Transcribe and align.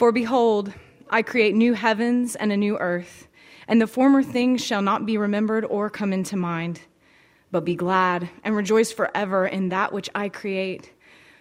For 0.00 0.12
behold, 0.12 0.72
I 1.10 1.20
create 1.20 1.54
new 1.54 1.74
heavens 1.74 2.34
and 2.34 2.50
a 2.50 2.56
new 2.56 2.78
earth, 2.78 3.28
and 3.68 3.82
the 3.82 3.86
former 3.86 4.22
things 4.22 4.64
shall 4.64 4.80
not 4.80 5.04
be 5.04 5.18
remembered 5.18 5.62
or 5.66 5.90
come 5.90 6.14
into 6.14 6.38
mind. 6.38 6.80
But 7.50 7.66
be 7.66 7.74
glad 7.74 8.30
and 8.42 8.56
rejoice 8.56 8.90
forever 8.90 9.46
in 9.46 9.68
that 9.68 9.92
which 9.92 10.08
I 10.14 10.30
create. 10.30 10.90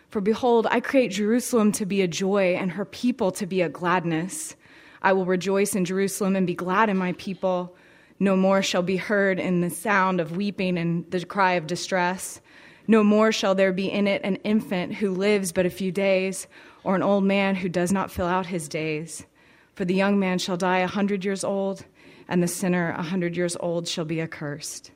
For 0.10 0.20
behold, 0.20 0.68
I 0.70 0.82
create 0.82 1.12
Jerusalem 1.12 1.72
to 1.72 1.86
be 1.86 2.02
a 2.02 2.08
joy 2.10 2.56
and 2.56 2.70
her 2.74 2.84
people 2.84 3.32
to 3.32 3.46
be 3.46 3.62
a 3.62 3.70
gladness. 3.70 4.58
I 5.02 5.14
will 5.14 5.24
rejoice 5.24 5.74
in 5.74 5.86
Jerusalem 5.86 6.36
and 6.36 6.46
be 6.46 6.54
glad 6.54 6.90
in 6.90 6.98
my 6.98 7.14
people. 7.14 7.78
No 8.20 8.36
more 8.36 8.62
shall 8.62 8.84
be 8.84 8.98
heard 8.98 9.40
in 9.40 9.62
the 9.62 9.70
sound 9.70 10.20
of 10.20 10.36
weeping 10.36 10.78
and 10.78 11.10
the 11.12 11.26
cry 11.26 11.54
of 11.54 11.66
distress. 11.66 12.42
No 12.90 13.04
more 13.04 13.32
shall 13.32 13.54
there 13.54 13.72
be 13.72 13.92
in 13.92 14.08
it 14.08 14.24
an 14.24 14.38
infant 14.38 14.96
who 14.96 15.12
lives 15.12 15.52
but 15.52 15.68
a 15.68 15.70
few 15.70 15.92
days, 15.92 16.48
or 16.84 16.96
an 16.96 17.04
old 17.04 17.24
man 17.24 17.54
who 17.54 17.70
does 17.70 17.92
not 17.92 18.10
fill 18.10 18.26
out 18.26 18.48
his 18.48 18.68
days. 18.68 19.28
For 19.76 19.86
the 19.86 19.94
young 19.94 20.18
man 20.18 20.40
shall 20.40 20.58
die 20.58 20.80
a 20.80 20.88
hundred 20.88 21.24
years 21.24 21.44
old, 21.44 21.86
and 22.28 22.42
the 22.42 22.48
sinner 22.48 22.90
a 22.98 23.04
hundred 23.04 23.38
years 23.38 23.56
old 23.60 23.88
shall 23.88 24.06
be 24.06 24.20
accursed. 24.20 24.90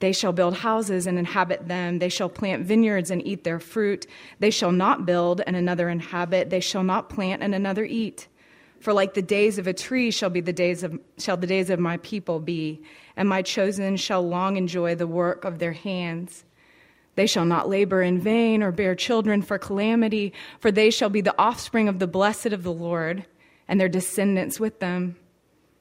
They 0.00 0.10
shall 0.10 0.32
build 0.32 0.56
houses 0.56 1.06
and 1.06 1.20
inhabit 1.20 1.68
them. 1.68 2.00
They 2.00 2.08
shall 2.08 2.28
plant 2.28 2.66
vineyards 2.66 3.12
and 3.12 3.24
eat 3.24 3.44
their 3.44 3.60
fruit. 3.60 4.08
They 4.40 4.50
shall 4.50 4.72
not 4.72 5.06
build 5.06 5.40
and 5.46 5.54
another 5.54 5.88
inhabit. 5.88 6.50
They 6.50 6.58
shall 6.58 6.82
not 6.82 7.10
plant 7.10 7.44
and 7.44 7.54
another 7.54 7.84
eat. 7.84 8.26
For 8.80 8.92
like 8.92 9.14
the 9.14 9.22
days 9.22 9.56
of 9.56 9.68
a 9.68 9.72
tree 9.72 10.10
shall 10.10 10.30
be 10.30 10.40
the 10.40 10.52
days 10.52 10.82
of 10.82 10.98
shall 11.16 11.36
the 11.36 11.46
days 11.46 11.70
of 11.70 11.78
my 11.78 11.98
people 11.98 12.40
be, 12.40 12.82
and 13.14 13.28
my 13.28 13.42
chosen 13.42 13.96
shall 13.96 14.28
long 14.28 14.56
enjoy 14.56 14.96
the 14.96 15.06
work 15.06 15.44
of 15.44 15.60
their 15.60 15.74
hands. 15.74 16.44
They 17.16 17.26
shall 17.26 17.44
not 17.44 17.68
labor 17.68 18.02
in 18.02 18.18
vain 18.18 18.62
or 18.62 18.72
bear 18.72 18.94
children 18.94 19.42
for 19.42 19.58
calamity, 19.58 20.32
for 20.58 20.70
they 20.70 20.90
shall 20.90 21.10
be 21.10 21.20
the 21.20 21.34
offspring 21.38 21.88
of 21.88 21.98
the 21.98 22.06
blessed 22.06 22.46
of 22.46 22.62
the 22.62 22.72
Lord, 22.72 23.26
and 23.68 23.80
their 23.80 23.88
descendants 23.88 24.58
with 24.58 24.80
them. 24.80 25.16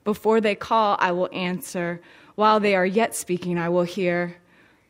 Before 0.03 0.41
they 0.41 0.55
call, 0.55 0.97
I 0.99 1.11
will 1.11 1.29
answer. 1.31 2.01
While 2.35 2.59
they 2.59 2.75
are 2.75 2.85
yet 2.85 3.15
speaking, 3.15 3.57
I 3.57 3.69
will 3.69 3.83
hear. 3.83 4.37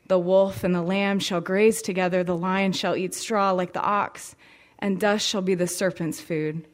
The 0.08 0.20
wolf 0.20 0.64
and 0.64 0.74
the 0.74 0.82
lamb 0.82 1.20
shall 1.20 1.42
graze 1.42 1.82
together, 1.82 2.24
the 2.24 2.36
lion 2.36 2.72
shall 2.72 2.96
eat 2.96 3.14
straw 3.14 3.52
like 3.52 3.74
the 3.74 3.82
ox, 3.82 4.36
and 4.80 5.00
dust 5.00 5.28
shall 5.28 5.42
be 5.42 5.56
the 5.56 5.68
serpent's 5.68 6.20
food. 6.20 6.66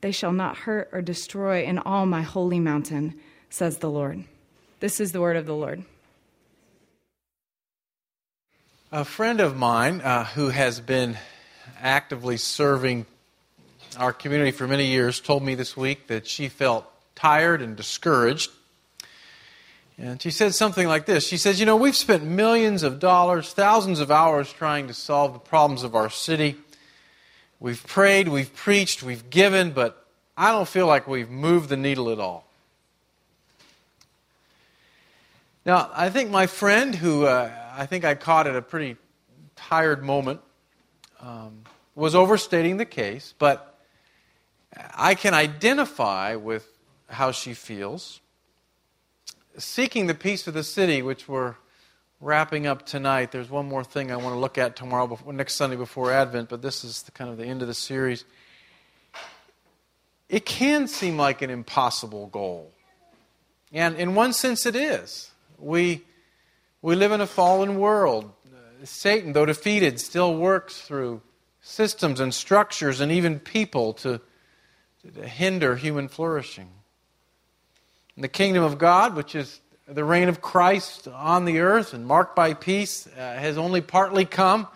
They 0.00 0.12
shall 0.12 0.32
not 0.32 0.56
hurt 0.58 0.88
or 0.92 1.02
destroy 1.02 1.64
in 1.64 1.78
all 1.78 2.06
my 2.06 2.22
holy 2.22 2.58
mountain, 2.58 3.20
says 3.50 3.78
the 3.78 3.90
Lord. 3.90 4.24
This 4.80 4.98
is 4.98 5.12
the 5.12 5.20
word 5.20 5.36
of 5.36 5.44
the 5.44 5.54
Lord. 5.54 5.84
A 8.92 9.04
friend 9.04 9.40
of 9.40 9.56
mine 9.56 10.00
uh, 10.00 10.24
who 10.24 10.48
has 10.48 10.80
been 10.80 11.16
actively 11.80 12.36
serving 12.36 13.06
our 13.96 14.12
community 14.12 14.50
for 14.50 14.66
many 14.66 14.86
years 14.86 15.20
told 15.20 15.44
me 15.44 15.54
this 15.54 15.76
week 15.76 16.08
that 16.08 16.26
she 16.26 16.48
felt 16.48 16.90
tired 17.14 17.62
and 17.62 17.76
discouraged. 17.76 18.50
And 19.96 20.20
she 20.20 20.32
said 20.32 20.56
something 20.56 20.88
like 20.88 21.06
this 21.06 21.24
She 21.24 21.36
says, 21.36 21.60
You 21.60 21.66
know, 21.66 21.76
we've 21.76 21.94
spent 21.94 22.24
millions 22.24 22.82
of 22.82 22.98
dollars, 22.98 23.52
thousands 23.52 24.00
of 24.00 24.10
hours 24.10 24.52
trying 24.52 24.88
to 24.88 24.94
solve 24.94 25.34
the 25.34 25.38
problems 25.38 25.84
of 25.84 25.94
our 25.94 26.10
city. 26.10 26.56
We've 27.60 27.86
prayed, 27.86 28.26
we've 28.26 28.52
preached, 28.52 29.04
we've 29.04 29.30
given, 29.30 29.70
but 29.70 30.04
I 30.36 30.50
don't 30.50 30.66
feel 30.66 30.88
like 30.88 31.06
we've 31.06 31.30
moved 31.30 31.68
the 31.68 31.76
needle 31.76 32.10
at 32.10 32.18
all. 32.18 32.44
Now, 35.64 35.92
I 35.94 36.10
think 36.10 36.30
my 36.30 36.48
friend, 36.48 36.92
who 36.96 37.26
uh, 37.26 37.52
I 37.80 37.86
think 37.86 38.04
I 38.04 38.14
caught 38.14 38.46
at 38.46 38.54
a 38.54 38.60
pretty 38.60 38.98
tired 39.56 40.04
moment, 40.04 40.42
um, 41.18 41.62
was 41.94 42.14
overstating 42.14 42.76
the 42.76 42.84
case, 42.84 43.32
but 43.38 43.80
I 44.94 45.14
can 45.14 45.32
identify 45.32 46.34
with 46.34 46.68
how 47.08 47.32
she 47.32 47.54
feels. 47.54 48.20
Seeking 49.56 50.08
the 50.08 50.14
peace 50.14 50.46
of 50.46 50.52
the 50.52 50.62
city, 50.62 51.00
which 51.00 51.26
we're 51.26 51.54
wrapping 52.20 52.66
up 52.66 52.84
tonight. 52.84 53.32
There's 53.32 53.48
one 53.48 53.66
more 53.66 53.82
thing 53.82 54.12
I 54.12 54.16
want 54.16 54.34
to 54.34 54.38
look 54.38 54.58
at 54.58 54.76
tomorrow, 54.76 55.06
before, 55.06 55.32
next 55.32 55.54
Sunday 55.54 55.76
before 55.76 56.12
Advent, 56.12 56.50
but 56.50 56.60
this 56.60 56.84
is 56.84 57.04
the, 57.04 57.12
kind 57.12 57.30
of 57.30 57.38
the 57.38 57.46
end 57.46 57.62
of 57.62 57.68
the 57.68 57.72
series. 57.72 58.26
It 60.28 60.44
can 60.44 60.86
seem 60.86 61.16
like 61.16 61.40
an 61.40 61.48
impossible 61.48 62.26
goal. 62.26 62.72
And 63.72 63.96
in 63.96 64.14
one 64.14 64.34
sense, 64.34 64.66
it 64.66 64.76
is. 64.76 65.30
We, 65.56 66.02
we 66.82 66.96
live 66.96 67.12
in 67.12 67.20
a 67.20 67.26
fallen 67.26 67.78
world. 67.78 68.32
Satan, 68.84 69.34
though 69.34 69.44
defeated, 69.44 70.00
still 70.00 70.34
works 70.34 70.80
through 70.80 71.20
systems 71.60 72.20
and 72.20 72.32
structures 72.32 73.00
and 73.00 73.12
even 73.12 73.38
people 73.38 73.92
to, 73.92 74.20
to 75.14 75.28
hinder 75.28 75.76
human 75.76 76.08
flourishing. 76.08 76.70
In 78.16 78.22
the 78.22 78.28
kingdom 78.28 78.64
of 78.64 78.78
God, 78.78 79.14
which 79.14 79.34
is 79.34 79.60
the 79.86 80.04
reign 80.04 80.28
of 80.28 80.40
Christ 80.40 81.08
on 81.08 81.44
the 81.44 81.58
earth 81.58 81.92
and 81.92 82.06
marked 82.06 82.34
by 82.34 82.54
peace 82.54 83.06
uh, 83.06 83.10
has 83.18 83.58
only 83.58 83.80
partly 83.80 84.24
come. 84.24 84.66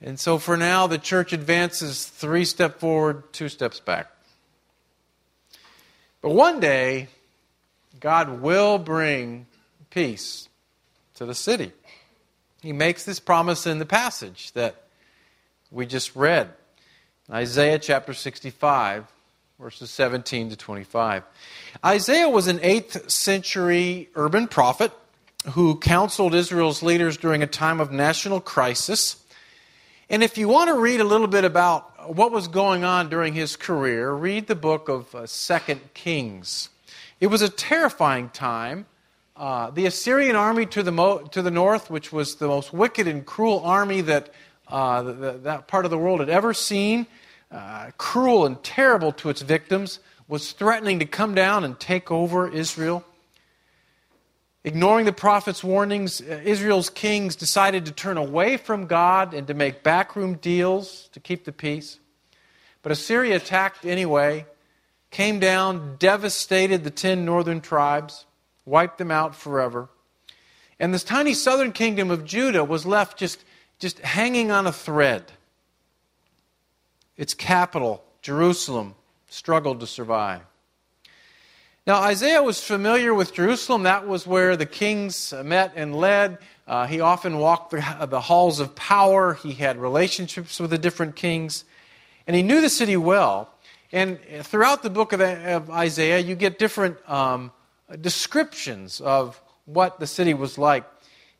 And 0.00 0.20
so 0.20 0.38
for 0.38 0.56
now, 0.56 0.86
the 0.86 0.98
church 0.98 1.32
advances 1.32 2.04
three 2.04 2.44
steps 2.44 2.78
forward, 2.78 3.32
two 3.32 3.48
steps 3.48 3.80
back. 3.80 4.06
But 6.22 6.30
one 6.30 6.60
day, 6.60 7.08
God 7.98 8.40
will 8.40 8.78
bring 8.78 9.46
peace 9.90 10.47
to 11.18 11.26
the 11.26 11.34
city. 11.34 11.72
He 12.62 12.72
makes 12.72 13.04
this 13.04 13.20
promise 13.20 13.66
in 13.66 13.78
the 13.78 13.86
passage 13.86 14.52
that 14.52 14.84
we 15.70 15.84
just 15.84 16.14
read. 16.14 16.50
Isaiah 17.30 17.78
chapter 17.80 18.14
65, 18.14 19.04
verses 19.58 19.90
17 19.90 20.50
to 20.50 20.56
25. 20.56 21.24
Isaiah 21.84 22.28
was 22.28 22.46
an 22.46 22.58
8th 22.60 23.10
century 23.10 24.08
urban 24.14 24.46
prophet 24.46 24.92
who 25.50 25.76
counseled 25.76 26.34
Israel's 26.34 26.84
leaders 26.84 27.16
during 27.16 27.42
a 27.42 27.48
time 27.48 27.80
of 27.80 27.90
national 27.90 28.40
crisis. 28.40 29.22
And 30.08 30.22
if 30.22 30.38
you 30.38 30.46
want 30.48 30.68
to 30.68 30.74
read 30.74 31.00
a 31.00 31.04
little 31.04 31.26
bit 31.26 31.44
about 31.44 32.14
what 32.14 32.30
was 32.30 32.46
going 32.46 32.84
on 32.84 33.08
during 33.08 33.34
his 33.34 33.56
career, 33.56 34.12
read 34.12 34.46
the 34.46 34.54
book 34.54 34.88
of 34.88 35.12
uh, 35.16 35.26
Second 35.26 35.80
Kings. 35.94 36.68
It 37.20 37.26
was 37.26 37.42
a 37.42 37.48
terrifying 37.48 38.28
time. 38.28 38.86
Uh, 39.38 39.70
the 39.70 39.86
Assyrian 39.86 40.34
army 40.34 40.66
to 40.66 40.82
the, 40.82 40.90
mo- 40.90 41.18
to 41.18 41.42
the 41.42 41.50
north, 41.52 41.90
which 41.90 42.12
was 42.12 42.34
the 42.36 42.48
most 42.48 42.72
wicked 42.72 43.06
and 43.06 43.24
cruel 43.24 43.60
army 43.60 44.00
that 44.00 44.34
uh, 44.66 45.00
the, 45.02 45.12
the, 45.12 45.32
that 45.44 45.68
part 45.68 45.84
of 45.84 45.92
the 45.92 45.96
world 45.96 46.18
had 46.18 46.28
ever 46.28 46.52
seen, 46.52 47.06
uh, 47.52 47.92
cruel 47.96 48.44
and 48.44 48.60
terrible 48.64 49.12
to 49.12 49.30
its 49.30 49.40
victims, 49.40 50.00
was 50.26 50.50
threatening 50.50 50.98
to 50.98 51.04
come 51.04 51.36
down 51.36 51.62
and 51.62 51.78
take 51.78 52.10
over 52.10 52.48
Israel. 52.48 53.04
Ignoring 54.64 55.06
the 55.06 55.12
prophet's 55.12 55.62
warnings, 55.62 56.20
uh, 56.20 56.40
Israel's 56.44 56.90
kings 56.90 57.36
decided 57.36 57.86
to 57.86 57.92
turn 57.92 58.16
away 58.16 58.56
from 58.56 58.86
God 58.86 59.34
and 59.34 59.46
to 59.46 59.54
make 59.54 59.84
backroom 59.84 60.34
deals 60.34 61.08
to 61.12 61.20
keep 61.20 61.44
the 61.44 61.52
peace. 61.52 62.00
But 62.82 62.90
Assyria 62.90 63.36
attacked 63.36 63.84
anyway, 63.84 64.46
came 65.12 65.38
down, 65.38 65.94
devastated 66.00 66.82
the 66.82 66.90
ten 66.90 67.24
northern 67.24 67.60
tribes, 67.60 68.24
wiped 68.68 68.98
them 68.98 69.10
out 69.10 69.34
forever. 69.34 69.88
And 70.78 70.94
this 70.94 71.04
tiny 71.04 71.34
southern 71.34 71.72
kingdom 71.72 72.10
of 72.10 72.24
Judah 72.24 72.64
was 72.64 72.86
left 72.86 73.18
just, 73.18 73.44
just 73.78 73.98
hanging 74.00 74.50
on 74.50 74.66
a 74.66 74.72
thread. 74.72 75.24
Its 77.16 77.34
capital, 77.34 78.04
Jerusalem, 78.22 78.94
struggled 79.28 79.80
to 79.80 79.86
survive. 79.86 80.42
Now, 81.86 82.02
Isaiah 82.02 82.42
was 82.42 82.62
familiar 82.62 83.14
with 83.14 83.34
Jerusalem. 83.34 83.84
That 83.84 84.06
was 84.06 84.26
where 84.26 84.56
the 84.56 84.66
kings 84.66 85.32
met 85.42 85.72
and 85.74 85.96
led. 85.96 86.38
Uh, 86.66 86.86
he 86.86 87.00
often 87.00 87.38
walked 87.38 87.70
the, 87.70 88.06
the 88.08 88.20
halls 88.20 88.60
of 88.60 88.76
power. 88.76 89.34
He 89.34 89.52
had 89.52 89.78
relationships 89.78 90.60
with 90.60 90.70
the 90.70 90.78
different 90.78 91.16
kings. 91.16 91.64
And 92.26 92.36
he 92.36 92.42
knew 92.42 92.60
the 92.60 92.68
city 92.68 92.98
well. 92.98 93.50
And 93.90 94.18
throughout 94.42 94.82
the 94.82 94.90
book 94.90 95.14
of, 95.14 95.22
of 95.22 95.70
Isaiah, 95.70 96.18
you 96.18 96.34
get 96.34 96.58
different 96.58 96.98
um, 97.08 97.50
descriptions 97.96 99.00
of 99.00 99.40
what 99.64 100.00
the 100.00 100.06
city 100.06 100.34
was 100.34 100.58
like. 100.58 100.84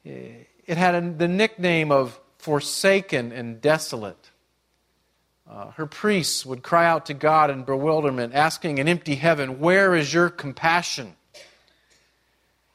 It 0.05 0.47
had 0.77 1.19
the 1.19 1.29
nickname 1.29 1.93
of 1.93 2.19
forsaken 2.39 3.33
and 3.33 3.61
desolate. 3.61 4.31
Uh, 5.49 5.71
her 5.73 5.87
priests 5.87 6.45
would 6.45 6.63
cry 6.63 6.87
out 6.87 7.07
to 7.07 7.15
God 7.15 7.51
in 7.51 7.65
bewilderment, 7.65 8.35
asking 8.35 8.79
an 8.79 8.89
empty 8.89 9.15
heaven, 9.15 9.61
Where 9.61 9.95
is 9.95 10.13
your 10.13 10.29
compassion? 10.29 11.15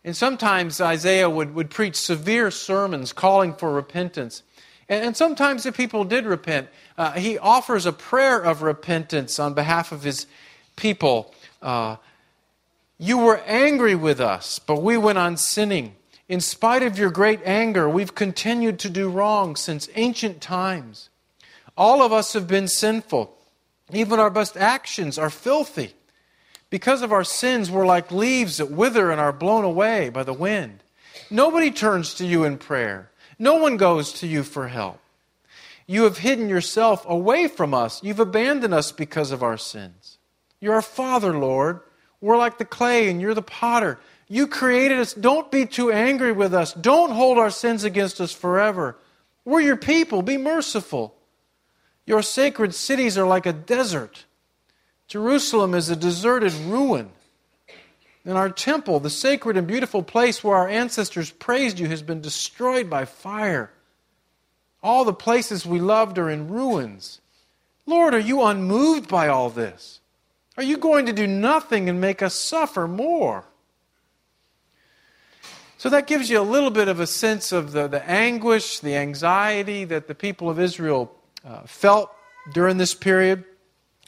And 0.04 0.18
sometimes 0.18 0.82
Isaiah 0.82 1.30
would, 1.30 1.54
would 1.56 1.70
preach 1.70 1.96
severe 1.96 2.52
sermons 2.52 3.14
calling 3.14 3.54
for 3.54 3.72
repentance. 3.72 4.44
And, 4.90 5.06
and 5.06 5.18
sometimes 5.18 5.64
the 5.64 5.72
people 5.72 6.04
did 6.04 6.26
repent. 6.26 6.68
Uh, 6.98 7.12
he 7.12 7.38
offers 7.38 7.86
a 7.86 7.94
prayer 7.94 8.40
of 8.40 8.64
repentance 8.64 9.40
on 9.40 9.54
behalf 9.54 9.92
of 9.92 10.04
his 10.04 10.26
people. 10.76 11.34
Uh, 11.62 11.98
you 12.98 13.18
were 13.18 13.42
angry 13.46 13.96
with 13.96 14.20
us, 14.20 14.60
but 14.60 14.82
we 14.82 14.98
went 14.98 15.18
on 15.18 15.38
sinning. 15.38 15.96
In 16.30 16.40
spite 16.40 16.84
of 16.84 16.98
your 16.98 17.12
great 17.12 17.42
anger, 17.44 17.90
we've 17.90 18.16
continued 18.16 18.80
to 18.80 18.90
do 18.90 19.10
wrong 19.10 19.56
since 19.56 19.90
ancient 19.96 20.42
times. 20.42 21.10
All 21.76 22.02
of 22.02 22.14
us 22.14 22.34
have 22.34 22.48
been 22.48 22.68
sinful. 22.68 23.36
Even 23.92 24.20
our 24.20 24.30
best 24.30 24.56
actions 24.56 25.18
are 25.18 25.30
filthy. 25.30 25.94
Because 26.70 27.02
of 27.02 27.12
our 27.12 27.24
sins, 27.24 27.70
we're 27.70 27.86
like 27.86 28.12
leaves 28.12 28.58
that 28.58 28.72
wither 28.72 29.12
and 29.12 29.20
are 29.20 29.34
blown 29.34 29.64
away 29.64 30.10
by 30.10 30.24
the 30.24 30.34
wind. 30.34 30.82
Nobody 31.30 31.72
turns 31.72 32.14
to 32.16 32.26
you 32.26 32.44
in 32.44 32.58
prayer. 32.58 33.12
No 33.38 33.56
one 33.56 33.78
goes 33.78 34.14
to 34.14 34.28
you 34.28 34.44
for 34.44 34.68
help. 34.70 35.00
You 35.86 36.04
have 36.04 36.20
hidden 36.20 36.50
yourself 36.50 37.06
away 37.08 37.48
from 37.48 37.74
us. 37.74 38.02
You've 38.04 38.20
abandoned 38.20 38.74
us 38.74 38.92
because 38.92 39.32
of 39.32 39.44
our 39.44 39.58
sins. 39.58 40.18
You're 40.60 40.76
our 40.76 40.82
Father, 40.82 41.38
Lord. 41.38 41.82
We're 42.24 42.38
like 42.38 42.58
the 42.58 42.64
clay, 42.64 43.10
and 43.10 43.20
you're 43.20 43.34
the 43.34 43.42
potter. 43.42 44.00
You 44.30 44.48
created 44.48 44.98
us. 44.98 45.14
Don't 45.14 45.52
be 45.52 45.66
too 45.66 45.92
angry 45.92 46.32
with 46.32 46.54
us. 46.54 46.72
Don't 46.72 47.12
hold 47.12 47.38
our 47.38 47.50
sins 47.50 47.84
against 47.84 48.22
us 48.22 48.32
forever. 48.32 48.98
We're 49.44 49.60
your 49.60 49.76
people. 49.76 50.22
Be 50.22 50.38
merciful. 50.38 51.14
Your 52.06 52.22
sacred 52.22 52.74
cities 52.74 53.18
are 53.18 53.28
like 53.28 53.46
a 53.46 53.52
desert. 53.52 54.24
Jerusalem 55.10 55.74
is 55.74 55.90
a 55.90 55.98
deserted 55.98 56.54
ruin. 56.54 57.10
And 58.24 58.38
our 58.38 58.50
temple, 58.50 59.02
the 59.02 59.10
sacred 59.10 59.58
and 59.58 59.68
beautiful 59.68 60.02
place 60.02 60.42
where 60.42 60.56
our 60.56 60.70
ancestors 60.70 61.30
praised 61.30 61.78
you, 61.78 61.90
has 61.90 62.02
been 62.02 62.22
destroyed 62.22 62.90
by 62.90 63.04
fire. 63.04 63.70
All 64.82 65.04
the 65.04 65.12
places 65.12 65.66
we 65.66 65.82
loved 65.82 66.18
are 66.18 66.30
in 66.30 66.48
ruins. 66.48 67.20
Lord, 67.86 68.14
are 68.14 68.20
you 68.20 68.44
unmoved 68.44 69.10
by 69.10 69.28
all 69.28 69.50
this? 69.50 70.00
Are 70.58 70.64
you 70.64 70.78
going 70.78 71.08
to 71.08 71.14
do 71.14 71.26
nothing 71.26 71.90
and 71.90 72.00
make 72.00 72.22
us 72.22 72.36
suffer 72.36 72.88
more? 72.88 73.46
So 75.78 75.90
that 75.90 76.08
gives 76.08 76.30
you 76.30 76.40
a 76.40 76.42
little 76.44 76.70
bit 76.70 76.88
of 76.88 77.00
a 77.00 77.08
sense 77.08 77.52
of 77.52 77.72
the, 77.72 77.88
the 77.88 78.08
anguish, 78.10 78.80
the 78.80 78.96
anxiety 78.96 79.84
that 79.86 80.08
the 80.08 80.16
people 80.16 80.50
of 80.50 80.60
Israel 80.60 81.14
uh, 81.44 81.64
felt 81.64 82.10
during 82.54 82.78
this 82.78 82.94
period. 82.94 83.44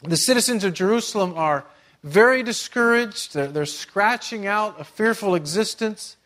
The 0.02 0.16
citizens 0.16 0.64
of 0.64 0.72
Jerusalem 0.72 1.34
are 1.36 1.66
very 2.02 2.42
discouraged. 2.42 3.34
They're, 3.34 3.48
they're 3.48 3.66
scratching 3.66 4.46
out 4.46 4.80
a 4.80 4.84
fearful 4.84 5.34
existence 5.34 6.16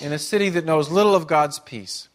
in 0.00 0.12
a 0.12 0.18
city 0.18 0.48
that 0.50 0.64
knows 0.64 0.90
little 0.90 1.14
of 1.14 1.26
God's 1.26 1.58
peace. 1.58 2.08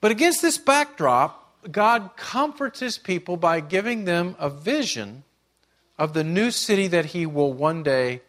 But 0.00 0.10
against 0.10 0.40
this 0.40 0.58
backdrop, 0.58 1.70
God 1.70 2.10
comforts 2.16 2.80
his 2.80 2.98
people 2.98 3.36
by 3.36 3.60
giving 3.60 4.04
them 4.04 4.36
a 4.38 4.48
vision 4.48 5.24
of 5.98 6.12
the 6.12 6.24
new 6.24 6.50
city 6.50 6.86
that 6.88 7.06
he 7.06 7.26
will 7.26 7.52
one 7.52 7.82
day 7.82 8.22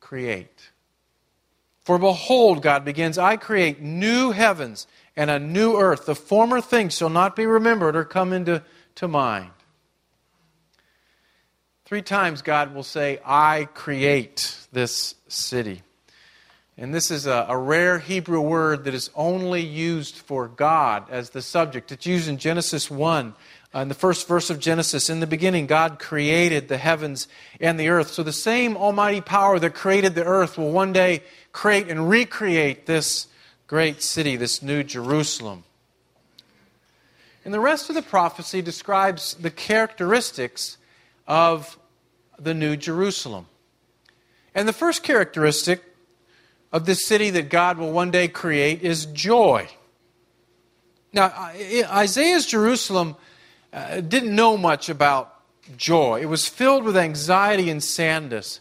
create. 0.00 0.70
For 1.82 1.98
behold, 1.98 2.62
God 2.62 2.84
begins, 2.84 3.18
I 3.18 3.36
create 3.36 3.80
new 3.80 4.30
heavens 4.30 4.86
and 5.16 5.30
a 5.30 5.38
new 5.38 5.76
earth. 5.76 6.06
The 6.06 6.14
former 6.14 6.60
things 6.60 6.96
shall 6.96 7.10
not 7.10 7.36
be 7.36 7.46
remembered 7.46 7.94
or 7.94 8.04
come 8.04 8.32
into 8.32 8.62
to 8.96 9.08
mind. 9.08 9.50
Three 11.84 12.02
times 12.02 12.40
God 12.40 12.74
will 12.74 12.82
say, 12.82 13.20
I 13.24 13.68
create 13.74 14.56
this 14.72 15.14
city. 15.28 15.82
And 16.76 16.92
this 16.92 17.10
is 17.10 17.26
a, 17.26 17.46
a, 17.48 17.56
rare 17.56 18.00
Hebrew 18.00 18.40
word 18.40 18.84
that 18.84 18.94
is 18.94 19.10
only 19.14 19.60
used 19.60 20.16
for 20.16 20.48
God 20.48 21.08
as 21.08 21.30
the 21.30 21.42
subject. 21.42 21.92
It's 21.92 22.06
used 22.06 22.28
in 22.28 22.38
Genesis 22.38 22.90
1, 22.90 23.28
uh, 23.28 23.32
Uh, 23.74 23.80
in 23.80 23.88
the 23.88 23.94
first 23.94 24.28
verse 24.28 24.50
of 24.50 24.60
Genesis. 24.60 25.10
In 25.10 25.18
the 25.18 25.26
beginning, 25.26 25.66
God 25.66 25.98
created 25.98 26.68
the 26.68 26.78
heavens 26.78 27.26
and 27.60 27.78
the 27.78 27.88
earth. 27.88 28.12
So 28.12 28.22
the 28.22 28.32
same 28.32 28.76
almighty 28.76 29.20
power 29.20 29.58
that 29.58 29.74
created 29.74 30.14
the 30.14 30.24
earth 30.24 30.56
will 30.56 30.70
one 30.70 30.92
day 30.92 31.24
create 31.50 31.88
and 31.88 32.08
recreate 32.08 32.86
this 32.86 33.26
great 33.66 34.00
city, 34.00 34.36
this 34.36 34.62
new 34.62 34.84
Jerusalem. 34.84 35.64
And 37.44 37.52
the 37.52 37.58
rest 37.58 37.88
of 37.88 37.96
the 37.96 38.02
prophecy 38.02 38.62
describes 38.62 39.34
the 39.34 39.50
characteristics 39.50 40.78
of 41.26 41.76
the 42.38 42.54
new 42.54 42.76
Jerusalem. 42.76 43.46
And 44.54 44.68
the 44.68 44.72
first 44.72 45.02
characteristic 45.02 45.82
of 46.72 46.86
this 46.86 47.04
city 47.04 47.30
that 47.30 47.50
God 47.50 47.78
will 47.78 47.90
one 47.90 48.12
day 48.12 48.28
create 48.28 48.82
is 48.82 49.06
joy. 49.06 49.68
Now, 51.12 51.32
Isaiah's 51.56 52.46
Jerusalem 52.46 53.16
uh, 53.74 54.00
didn't 54.00 54.34
know 54.34 54.56
much 54.56 54.88
about 54.88 55.34
joy, 55.76 56.20
it 56.20 56.26
was 56.26 56.48
filled 56.48 56.84
with 56.84 56.96
anxiety 56.96 57.68
and 57.68 57.82
sadness. 57.82 58.60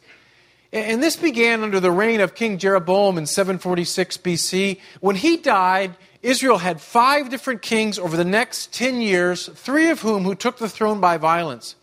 And 0.74 1.04
this 1.04 1.15
began 1.15 1.62
under 1.62 1.80
the 1.80 1.92
reign 1.92 2.19
of 2.19 2.33
King 2.33 2.57
Jeroboam 2.57 3.19
in 3.19 3.27
746 3.27 4.18
BC. 4.18 4.80
When 5.01 5.15
he 5.15 5.38
died, 5.38 5.95
Israel 6.24 6.57
had 6.57 6.81
five 6.81 7.30
different 7.30 7.62
kings 7.62 8.00
over 8.00 8.18
the 8.18 8.25
next 8.25 8.74
10 8.74 9.00
years, 9.00 9.50
three 9.54 9.92
of 9.92 10.01
whom 10.01 10.24
who 10.24 10.33
took 10.33 10.57
the 10.57 10.68
throne 10.68 11.00
by 11.00 11.18
violence. 11.18 11.75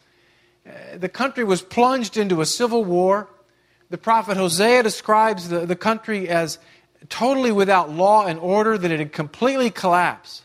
Uh, 0.67 0.73
the 0.97 1.09
country 1.09 1.44
was 1.44 1.62
plunged 1.62 2.17
into 2.17 2.41
a 2.41 2.47
civil 2.47 2.85
war. 2.85 3.29
The 3.91 3.99
prophet 3.99 4.37
Hosea 4.37 4.83
describes 4.83 5.50
the, 5.50 5.67
the 5.67 5.76
country 5.76 6.29
as 6.29 6.59
totally 7.09 7.53
without 7.53 7.91
law 7.91 8.26
and 8.26 8.41
order, 8.41 8.76
that 8.76 8.91
it 8.91 8.99
had 8.99 9.12
completely 9.12 9.71
collapsed. 9.71 10.44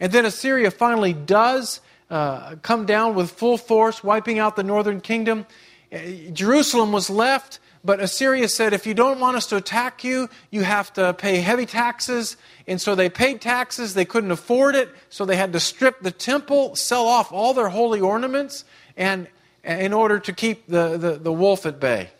And 0.00 0.10
then 0.10 0.24
Assyria 0.24 0.70
finally 0.70 1.12
does 1.12 1.80
uh, 2.10 2.56
come 2.62 2.86
down 2.86 3.14
with 3.14 3.30
full 3.30 3.58
force, 3.58 4.02
wiping 4.02 4.38
out 4.38 4.56
the 4.56 4.62
northern 4.64 5.00
kingdom. 5.00 5.46
Uh, 5.92 5.98
Jerusalem 6.32 6.90
was 6.90 7.10
left, 7.10 7.60
but 7.84 8.00
Assyria 8.00 8.48
said, 8.48 8.72
if 8.72 8.86
you 8.86 8.94
don't 8.94 9.20
want 9.20 9.36
us 9.36 9.46
to 9.48 9.56
attack 9.56 10.02
you, 10.02 10.28
you 10.50 10.62
have 10.62 10.92
to 10.94 11.14
pay 11.14 11.36
heavy 11.36 11.66
taxes. 11.66 12.36
And 12.66 12.80
so 12.80 12.94
they 12.94 13.08
paid 13.08 13.40
taxes. 13.40 13.94
They 13.94 14.04
couldn't 14.04 14.30
afford 14.30 14.74
it, 14.74 14.90
so 15.10 15.24
they 15.24 15.36
had 15.36 15.52
to 15.52 15.60
strip 15.60 16.00
the 16.00 16.10
temple, 16.10 16.74
sell 16.76 17.06
off 17.06 17.32
all 17.32 17.54
their 17.54 17.68
holy 17.68 18.00
ornaments, 18.00 18.64
and 18.96 19.28
in 19.62 19.92
order 19.92 20.18
to 20.18 20.32
keep 20.32 20.66
the, 20.66 20.96
the, 20.96 21.12
the 21.16 21.32
wolf 21.32 21.66
at 21.66 21.78
bay. 21.78 22.10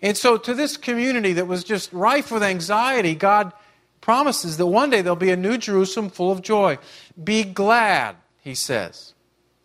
And 0.00 0.16
so, 0.16 0.36
to 0.36 0.54
this 0.54 0.76
community 0.76 1.34
that 1.34 1.46
was 1.46 1.64
just 1.64 1.92
rife 1.92 2.30
with 2.30 2.42
anxiety, 2.42 3.14
God 3.14 3.52
promises 4.00 4.56
that 4.56 4.66
one 4.66 4.90
day 4.90 5.02
there'll 5.02 5.16
be 5.16 5.30
a 5.30 5.36
new 5.36 5.58
Jerusalem 5.58 6.10
full 6.10 6.30
of 6.30 6.42
joy. 6.42 6.78
Be 7.22 7.44
glad, 7.44 8.16
he 8.40 8.54
says, 8.54 9.14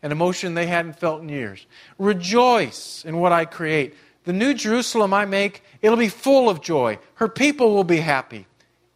an 0.01 0.11
emotion 0.11 0.53
they 0.53 0.67
hadn't 0.67 0.99
felt 0.99 1.21
in 1.21 1.29
years. 1.29 1.65
Rejoice 1.97 3.03
in 3.05 3.17
what 3.17 3.31
I 3.31 3.45
create. 3.45 3.95
The 4.25 4.33
new 4.33 4.53
Jerusalem 4.53 5.13
I 5.13 5.25
make, 5.25 5.63
it'll 5.81 5.97
be 5.97 6.09
full 6.09 6.49
of 6.49 6.61
joy. 6.61 6.99
Her 7.15 7.27
people 7.27 7.73
will 7.73 7.83
be 7.83 7.97
happy. 7.97 8.47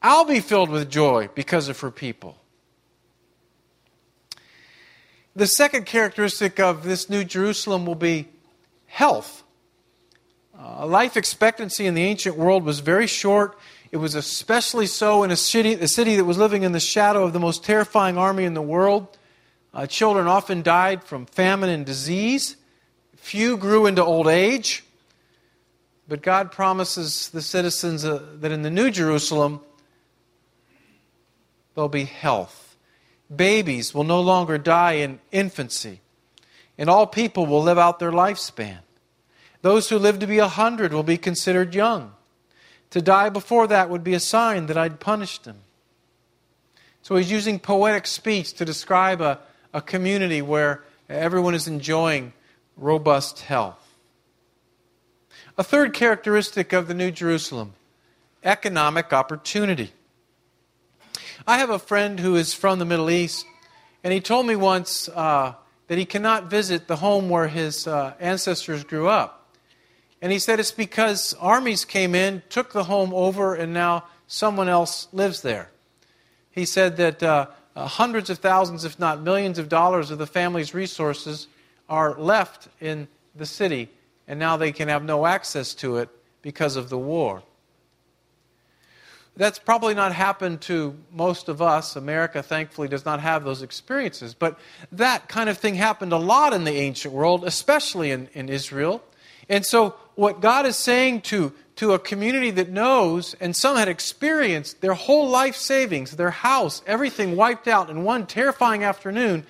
I'll 0.02 0.26
be 0.26 0.40
filled 0.40 0.70
with 0.70 0.90
joy 0.90 1.30
because 1.36 1.70
of 1.70 1.80
her 1.82 1.92
people. 1.92 2.38
The 5.36 5.48
second 5.48 5.86
characteristic 5.86 6.60
of 6.60 6.84
this 6.84 7.10
new 7.10 7.24
Jerusalem 7.24 7.86
will 7.86 7.96
be 7.96 8.28
health. 8.88 9.44
Uh, 10.60 10.88
life 10.88 11.16
expectancy 11.16 11.86
in 11.86 11.94
the 11.94 12.04
ancient 12.04 12.36
world 12.36 12.64
was 12.64 12.80
very 12.80 13.06
short. 13.06 13.58
It 13.92 13.98
was 13.98 14.16
especially 14.16 14.86
so 14.86 15.24
in 15.24 15.32
a 15.32 15.36
city, 15.36 15.74
a 15.74 15.88
city 15.88 16.16
that 16.16 16.26
was 16.26 16.38
living 16.38 16.64
in 16.64 16.72
the 16.72 16.80
shadow 16.80 17.24
of 17.24 17.34
the 17.34 17.40
most 17.40 17.64
terrifying 17.64 18.18
army 18.18 18.44
in 18.44 18.54
the 18.54 18.62
world. 18.62 19.18
Uh, 19.74 19.86
children 19.88 20.28
often 20.28 20.62
died 20.62 21.04
from 21.04 21.26
famine 21.26 21.70
and 21.70 21.86
disease. 21.86 22.58
Few 23.16 23.58
grew 23.58 23.86
into 23.86 24.04
old 24.04 24.28
age. 24.28 24.84
But 26.08 26.22
God 26.22 26.52
promises 26.52 27.30
the 27.30 27.42
citizens 27.42 28.06
uh, 28.06 28.26
that 28.40 28.52
in 28.52 28.62
the 28.62 28.70
New 28.70 28.90
Jerusalem, 28.90 29.62
there'll 31.76 31.90
be 31.90 32.06
health. 32.06 32.76
Babies 33.34 33.94
will 33.94 34.06
no 34.06 34.22
longer 34.22 34.58
die 34.58 34.94
in 34.94 35.20
infancy, 35.32 36.00
and 36.78 36.90
all 36.90 37.06
people 37.06 37.46
will 37.46 37.62
live 37.62 37.78
out 37.78 38.00
their 38.00 38.12
lifespan. 38.12 38.80
Those 39.62 39.90
who 39.90 40.00
live 40.00 40.20
to 40.20 40.28
be 40.28 40.40
a 40.40 40.48
hundred 40.48 40.94
will 40.94 41.04
be 41.04 41.18
considered 41.18 41.76
young. 41.76 42.14
To 42.92 43.02
die 43.02 43.30
before 43.30 43.68
that 43.68 43.90
would 43.90 44.04
be 44.04 44.14
a 44.14 44.20
sign 44.20 44.68
that 44.68 44.78
I'd 44.78 45.00
punished 45.00 45.44
them. 45.44 45.58
So 47.02 47.16
he's 47.16 47.32
using 47.32 47.60
poetic 47.60 48.08
speech 48.08 48.54
to 48.54 48.66
describe 48.66 49.22
a, 49.22 49.40
a 49.74 49.82
community 49.82 50.42
where 50.42 50.84
everyone 51.10 51.56
is 51.56 51.68
enjoying 51.68 52.34
robust 52.76 53.42
health. 53.42 53.96
A 55.58 55.64
third 55.64 55.94
characteristic 55.94 56.74
of 56.74 56.88
the 56.88 56.94
New 56.94 57.12
Jerusalem 57.12 57.74
economic 58.44 59.12
opportunity. 59.12 59.92
I 61.46 61.58
have 61.58 61.70
a 61.70 61.80
friend 61.80 62.20
who 62.20 62.36
is 62.36 62.54
from 62.54 62.80
the 62.80 62.86
Middle 62.86 63.10
East, 63.10 63.46
and 64.04 64.14
he 64.14 64.22
told 64.22 64.46
me 64.46 64.56
once 64.56 65.10
uh, 65.10 65.54
that 65.88 65.98
he 65.98 66.06
cannot 66.06 66.50
visit 66.50 66.88
the 66.88 66.98
home 66.98 67.30
where 67.30 67.48
his 67.48 67.88
uh, 67.88 68.14
ancestors 68.20 68.84
grew 68.84 69.08
up. 69.08 69.37
And 70.22 70.32
he 70.32 70.40
said 70.40 70.60
it's 70.60 70.72
because 70.72 71.36
armies 71.40 71.86
came 71.86 72.16
in, 72.16 72.42
took 72.50 72.74
the 72.74 72.86
home 72.86 73.14
over, 73.14 73.54
and 73.54 73.74
now 73.74 74.06
someone 74.28 74.68
else 74.68 75.08
lives 75.12 75.42
there. 75.42 75.70
He 76.50 76.66
said 76.66 76.98
that 76.98 77.22
uh, 77.22 77.48
uh, 77.76 77.86
hundreds 77.88 78.32
of 78.32 78.40
thousands, 78.40 78.84
if 78.84 79.00
not 79.00 79.22
millions 79.22 79.60
of 79.60 79.70
dollars 79.70 80.10
of 80.10 80.18
the 80.18 80.26
family's 80.26 80.74
resources 80.74 81.48
are 81.88 82.18
left 82.18 82.68
in 82.82 83.08
the 83.36 83.46
city, 83.46 83.90
and 84.28 84.40
now 84.40 84.58
they 84.58 84.72
can 84.72 84.88
have 84.88 85.04
no 85.04 85.26
access 85.28 85.76
to 85.76 85.98
it 85.98 86.10
because 86.42 86.76
of 86.76 86.90
the 86.90 86.98
war. 86.98 87.44
that's 89.36 89.60
probably 89.60 89.94
not 89.94 90.12
happened 90.14 90.62
to 90.62 90.96
most 91.14 91.48
of 91.48 91.62
us. 91.62 91.96
America, 91.96 92.42
thankfully, 92.42 92.88
does 92.88 93.06
not 93.06 93.20
have 93.20 93.44
those 93.44 93.62
experiences. 93.62 94.34
But 94.34 94.58
that 94.92 95.30
kind 95.30 95.48
of 95.48 95.60
thing 95.60 95.76
happened 95.76 96.12
a 96.12 96.18
lot 96.18 96.54
in 96.54 96.64
the 96.64 96.72
ancient 96.72 97.14
world, 97.14 97.44
especially 97.46 98.10
in, 98.10 98.30
in 98.34 98.50
Israel. 98.50 99.04
And 99.48 99.64
so, 99.64 99.96
what 100.18 100.42
God 100.42 100.66
is 100.66 100.76
saying 100.76 101.22
to, 101.22 101.54
to 101.76 101.94
a 101.94 102.00
community 102.00 102.50
that 102.52 102.70
knows, 102.70 103.36
and 103.40 103.56
some 103.56 103.78
had 103.78 103.88
experienced 103.88 104.82
their 104.82 104.96
whole 104.96 105.30
life 105.30 105.56
savings, 105.56 106.12
their 106.12 106.32
house, 106.32 106.82
everything 106.88 107.36
wiped 107.36 107.68
out 107.68 107.92
in 107.92 108.04
one 108.04 108.26
terrifying 108.26 108.84
afternoon, 108.84 109.46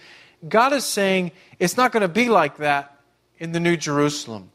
God 0.48 0.74
is 0.74 0.84
saying 0.84 1.32
it's 1.58 1.78
not 1.78 1.94
going 1.94 2.02
to 2.02 2.10
be 2.10 2.28
like 2.28 2.58
that 2.58 3.00
in 3.40 3.54
the 3.54 3.62
New 3.62 3.78
Jerusalem. 3.78 4.52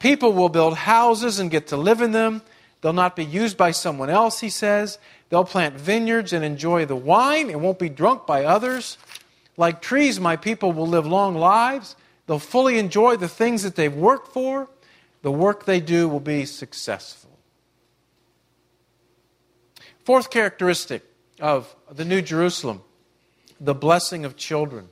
People 0.00 0.32
will 0.32 0.48
build 0.48 0.76
houses 0.76 1.38
and 1.38 1.48
get 1.48 1.68
to 1.68 1.76
live 1.76 2.00
in 2.00 2.10
them. 2.10 2.42
They'll 2.80 2.92
not 2.92 3.14
be 3.14 3.24
used 3.24 3.56
by 3.56 3.70
someone 3.70 4.10
else, 4.10 4.40
he 4.40 4.50
says. 4.50 4.98
They'll 5.30 5.44
plant 5.44 5.76
vineyards 5.76 6.32
and 6.32 6.44
enjoy 6.44 6.86
the 6.86 6.96
wine 6.96 7.50
and 7.50 7.62
won't 7.62 7.78
be 7.78 7.88
drunk 7.88 8.26
by 8.26 8.44
others. 8.44 8.98
Like 9.56 9.80
trees, 9.80 10.18
my 10.18 10.34
people 10.34 10.72
will 10.72 10.88
live 10.88 11.06
long 11.06 11.36
lives. 11.36 11.94
They'll 12.26 12.40
fully 12.40 12.78
enjoy 12.78 13.16
the 13.16 13.28
things 13.28 13.62
that 13.62 13.76
they've 13.76 13.94
worked 13.94 14.32
for. 14.32 14.68
The 15.22 15.32
work 15.32 15.64
they 15.64 15.80
do 15.80 16.08
will 16.08 16.20
be 16.20 16.44
successful. 16.44 17.38
Fourth 20.04 20.30
characteristic 20.30 21.02
of 21.40 21.74
the 21.90 22.04
New 22.04 22.22
Jerusalem 22.22 22.82
the 23.60 23.74
blessing 23.74 24.24
of 24.24 24.36
children. 24.36 24.88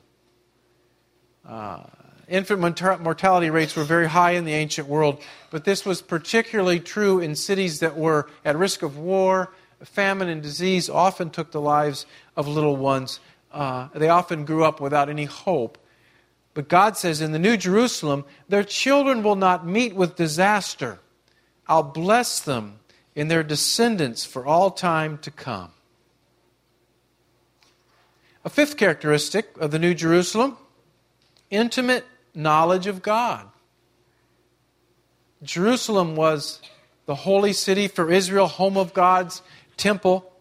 Uh, 1.46 1.84
infant 2.28 2.60
mortality 2.60 3.50
rates 3.50 3.76
were 3.76 3.84
very 3.84 4.08
high 4.08 4.32
in 4.32 4.44
the 4.44 4.52
ancient 4.52 4.88
world, 4.88 5.22
but 5.50 5.64
this 5.64 5.84
was 5.84 6.02
particularly 6.02 6.80
true 6.80 7.20
in 7.20 7.36
cities 7.36 7.80
that 7.80 7.96
were 7.96 8.28
at 8.44 8.56
risk 8.56 8.82
of 8.82 8.98
war. 8.98 9.52
Famine 9.82 10.28
and 10.28 10.42
disease 10.42 10.88
often 10.88 11.30
took 11.30 11.52
the 11.52 11.60
lives 11.60 12.06
of 12.36 12.48
little 12.48 12.76
ones. 12.76 13.20
Uh, 13.52 13.88
they 13.94 14.08
often 14.08 14.44
grew 14.44 14.64
up 14.64 14.80
without 14.80 15.08
any 15.08 15.24
hope. 15.24 15.78
But 16.56 16.68
God 16.68 16.96
says 16.96 17.20
in 17.20 17.32
the 17.32 17.38
New 17.38 17.58
Jerusalem, 17.58 18.24
their 18.48 18.64
children 18.64 19.22
will 19.22 19.36
not 19.36 19.66
meet 19.66 19.94
with 19.94 20.16
disaster. 20.16 21.00
I'll 21.68 21.82
bless 21.82 22.40
them 22.40 22.78
in 23.14 23.28
their 23.28 23.42
descendants 23.42 24.24
for 24.24 24.46
all 24.46 24.70
time 24.70 25.18
to 25.18 25.30
come. 25.30 25.72
A 28.42 28.48
fifth 28.48 28.78
characteristic 28.78 29.54
of 29.58 29.70
the 29.70 29.78
New 29.78 29.92
Jerusalem 29.92 30.56
intimate 31.50 32.06
knowledge 32.34 32.86
of 32.86 33.02
God. 33.02 33.46
Jerusalem 35.42 36.16
was 36.16 36.62
the 37.04 37.16
holy 37.16 37.52
city 37.52 37.86
for 37.86 38.10
Israel, 38.10 38.46
home 38.46 38.78
of 38.78 38.94
God's 38.94 39.42
temple, 39.76 40.32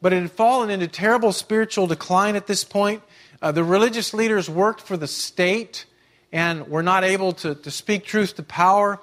but 0.00 0.14
it 0.14 0.22
had 0.22 0.32
fallen 0.32 0.70
into 0.70 0.88
terrible 0.88 1.30
spiritual 1.30 1.86
decline 1.86 2.36
at 2.36 2.46
this 2.46 2.64
point. 2.64 3.02
Uh, 3.42 3.50
the 3.50 3.64
religious 3.64 4.14
leaders 4.14 4.48
worked 4.48 4.80
for 4.80 4.96
the 4.96 5.08
state 5.08 5.84
and 6.30 6.68
were 6.68 6.82
not 6.82 7.02
able 7.02 7.32
to, 7.32 7.56
to 7.56 7.72
speak 7.72 8.04
truth 8.04 8.36
to 8.36 8.42
power. 8.44 9.00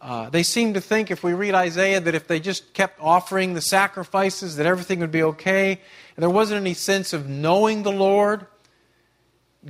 Uh, 0.00 0.28
they 0.28 0.42
seemed 0.42 0.74
to 0.74 0.80
think, 0.80 1.12
if 1.12 1.22
we 1.22 1.32
read 1.32 1.54
Isaiah, 1.54 2.00
that 2.00 2.14
if 2.16 2.26
they 2.26 2.40
just 2.40 2.74
kept 2.74 2.98
offering 3.00 3.54
the 3.54 3.60
sacrifices, 3.60 4.56
that 4.56 4.66
everything 4.66 4.98
would 4.98 5.12
be 5.12 5.22
okay. 5.22 5.70
And 5.70 6.22
there 6.22 6.28
wasn't 6.28 6.60
any 6.60 6.74
sense 6.74 7.12
of 7.12 7.28
knowing 7.28 7.84
the 7.84 7.92
Lord. 7.92 8.46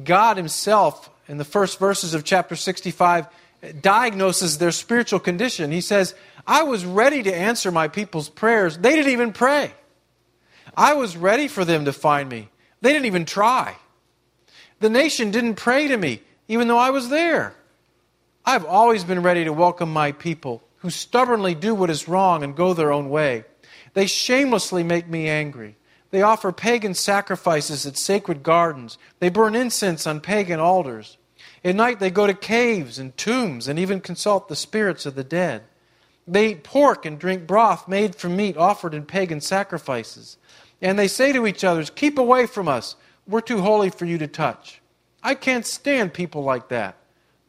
God 0.02 0.38
Himself 0.38 1.10
in 1.28 1.36
the 1.36 1.44
first 1.44 1.78
verses 1.78 2.14
of 2.14 2.24
chapter 2.24 2.56
65 2.56 3.28
diagnoses 3.82 4.56
their 4.56 4.72
spiritual 4.72 5.20
condition. 5.20 5.70
He 5.70 5.82
says, 5.82 6.14
I 6.46 6.62
was 6.62 6.86
ready 6.86 7.22
to 7.22 7.34
answer 7.34 7.70
my 7.70 7.88
people's 7.88 8.30
prayers. 8.30 8.78
They 8.78 8.96
didn't 8.96 9.12
even 9.12 9.34
pray. 9.34 9.72
I 10.74 10.94
was 10.94 11.18
ready 11.18 11.48
for 11.48 11.66
them 11.66 11.84
to 11.84 11.92
find 11.92 12.30
me. 12.30 12.48
They 12.80 12.92
didn't 12.92 13.06
even 13.06 13.26
try. 13.26 13.76
The 14.80 14.90
nation 14.90 15.30
didn't 15.30 15.54
pray 15.54 15.88
to 15.88 15.96
me, 15.96 16.22
even 16.48 16.68
though 16.68 16.78
I 16.78 16.90
was 16.90 17.08
there. 17.08 17.54
I've 18.44 18.64
always 18.64 19.04
been 19.04 19.22
ready 19.22 19.44
to 19.44 19.52
welcome 19.52 19.92
my 19.92 20.12
people 20.12 20.62
who 20.78 20.90
stubbornly 20.90 21.54
do 21.54 21.74
what 21.74 21.90
is 21.90 22.08
wrong 22.08 22.42
and 22.42 22.54
go 22.54 22.74
their 22.74 22.92
own 22.92 23.10
way. 23.10 23.44
They 23.94 24.06
shamelessly 24.06 24.82
make 24.82 25.08
me 25.08 25.28
angry. 25.28 25.76
They 26.10 26.22
offer 26.22 26.52
pagan 26.52 26.94
sacrifices 26.94 27.86
at 27.86 27.96
sacred 27.96 28.42
gardens. 28.42 28.98
They 29.18 29.30
burn 29.30 29.54
incense 29.54 30.06
on 30.06 30.20
pagan 30.20 30.60
altars. 30.60 31.16
At 31.64 31.74
night, 31.74 31.98
they 31.98 32.10
go 32.10 32.26
to 32.26 32.34
caves 32.34 32.98
and 32.98 33.16
tombs 33.16 33.66
and 33.66 33.78
even 33.78 34.00
consult 34.00 34.48
the 34.48 34.54
spirits 34.54 35.06
of 35.06 35.14
the 35.16 35.24
dead. 35.24 35.62
They 36.28 36.50
eat 36.50 36.64
pork 36.64 37.04
and 37.04 37.18
drink 37.18 37.46
broth 37.46 37.88
made 37.88 38.14
from 38.14 38.36
meat 38.36 38.56
offered 38.56 38.94
in 38.94 39.06
pagan 39.06 39.40
sacrifices. 39.40 40.36
And 40.80 40.98
they 40.98 41.08
say 41.08 41.32
to 41.32 41.46
each 41.46 41.64
other, 41.64 41.82
Keep 41.84 42.18
away 42.18 42.46
from 42.46 42.68
us. 42.68 42.96
We're 43.28 43.40
too 43.40 43.60
holy 43.60 43.90
for 43.90 44.04
you 44.04 44.18
to 44.18 44.26
touch. 44.26 44.80
I 45.22 45.34
can't 45.34 45.66
stand 45.66 46.14
people 46.14 46.42
like 46.44 46.68
that. 46.68 46.96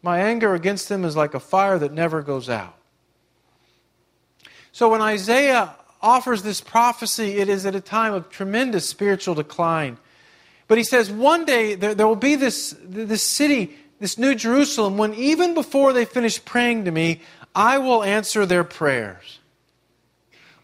My 0.02 0.20
anger 0.20 0.54
against 0.54 0.90
them 0.90 1.06
is 1.06 1.16
like 1.16 1.34
a 1.34 1.40
fire 1.40 1.78
that 1.80 1.94
never 1.94 2.22
goes 2.22 2.50
out. 2.50 2.76
So 4.72 4.90
when 4.90 5.02
Isaiah 5.02 5.76
offers 6.02 6.44
this 6.44 6.62
prophecy, 6.62 7.38
it 7.38 7.50
is 7.50 7.66
at 7.66 7.76
a 7.76 7.82
time 7.82 8.14
of 8.14 8.30
tremendous 8.30 8.88
spiritual 8.88 9.36
decline. 9.36 9.98
But 10.68 10.78
he 10.78 10.84
says 10.84 11.10
one 11.12 11.46
day 11.46 11.76
there, 11.76 11.96
there 11.96 12.08
will 12.08 12.16
be 12.16 12.36
this, 12.36 12.76
this 12.84 13.24
city, 13.24 13.76
this 14.00 14.18
New 14.18 14.36
Jerusalem, 14.36 14.98
when 14.98 15.14
even 15.14 15.54
before 15.54 15.94
they 15.94 16.06
finish 16.06 16.44
praying 16.44 16.86
to 16.86 16.92
me, 16.92 17.22
I 17.56 17.80
will 17.80 18.04
answer 18.04 18.46
their 18.46 18.64
prayers. 18.64 19.40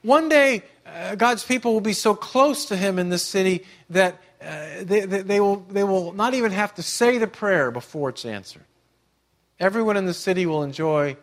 One 0.04 0.30
day, 0.30 0.64
uh, 0.86 1.16
God's 1.16 1.44
people 1.44 1.74
will 1.74 1.82
be 1.82 1.94
so 1.94 2.14
close 2.14 2.66
to 2.66 2.76
Him 2.76 3.00
in 3.00 3.10
this 3.10 3.26
city 3.26 3.66
that 3.90 4.22
uh, 4.46 4.84
they, 4.84 5.02
they, 5.02 5.22
they, 5.22 5.40
will, 5.40 5.58
they 5.70 5.84
will 5.84 6.12
not 6.14 6.34
even 6.34 6.52
have 6.52 6.76
to 6.76 6.84
say 6.84 7.18
the 7.18 7.28
prayer 7.28 7.72
before 7.72 8.10
it's 8.10 8.26
answered. 8.26 8.64
Everyone 9.60 9.98
in 9.98 10.06
the 10.06 10.14
city 10.14 10.46
will 10.46 10.64
enjoy 10.64 11.18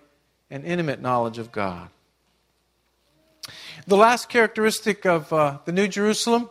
an 0.50 0.64
intimate 0.64 1.00
knowledge 1.00 1.38
of 1.38 1.52
God. 1.52 1.88
The 3.86 3.96
last 3.96 4.28
characteristic 4.28 5.04
of 5.04 5.32
uh, 5.32 5.58
the 5.64 5.72
New 5.72 5.88
Jerusalem 5.88 6.48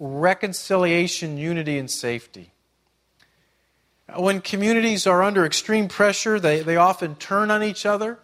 reconciliation, 0.00 1.38
unity, 1.38 1.78
and 1.78 1.90
safety. 1.90 2.52
When 4.16 4.40
communities 4.40 5.06
are 5.06 5.22
under 5.22 5.44
extreme 5.44 5.88
pressure, 5.88 6.40
they, 6.40 6.60
they 6.60 6.76
often 6.76 7.16
turn 7.16 7.50
on 7.50 7.62
each 7.62 7.84
other. 7.84 8.18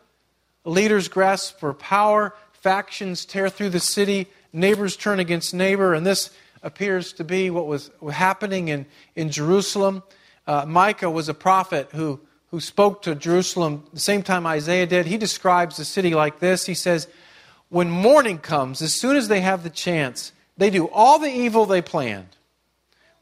Leaders 0.64 1.08
grasp 1.08 1.58
for 1.58 1.74
power, 1.74 2.34
factions 2.52 3.24
tear 3.24 3.50
through 3.50 3.70
the 3.70 3.80
city, 3.80 4.28
neighbors 4.52 4.96
turn 4.96 5.20
against 5.20 5.52
neighbor, 5.52 5.92
and 5.92 6.06
this 6.06 6.30
appears 6.64 7.12
to 7.12 7.24
be 7.24 7.50
what 7.50 7.68
was 7.68 7.90
happening 8.10 8.68
in, 8.68 8.86
in 9.14 9.30
Jerusalem. 9.30 10.02
Uh, 10.46 10.64
Micah 10.66 11.10
was 11.10 11.28
a 11.28 11.34
prophet 11.34 11.90
who, 11.92 12.18
who 12.50 12.58
spoke 12.58 13.02
to 13.02 13.14
Jerusalem 13.14 13.84
the 13.92 14.00
same 14.00 14.22
time 14.22 14.46
Isaiah 14.46 14.86
did. 14.86 15.06
He 15.06 15.18
describes 15.18 15.76
the 15.76 15.84
city 15.84 16.14
like 16.14 16.40
this 16.40 16.66
He 16.66 16.74
says, 16.74 17.06
when 17.68 17.90
morning 17.90 18.38
comes, 18.38 18.82
as 18.82 18.94
soon 18.94 19.16
as 19.16 19.28
they 19.28 19.40
have 19.40 19.62
the 19.62 19.70
chance, 19.70 20.32
they 20.56 20.70
do 20.70 20.86
all 20.88 21.18
the 21.18 21.30
evil 21.30 21.66
they 21.66 21.82
planned. 21.82 22.36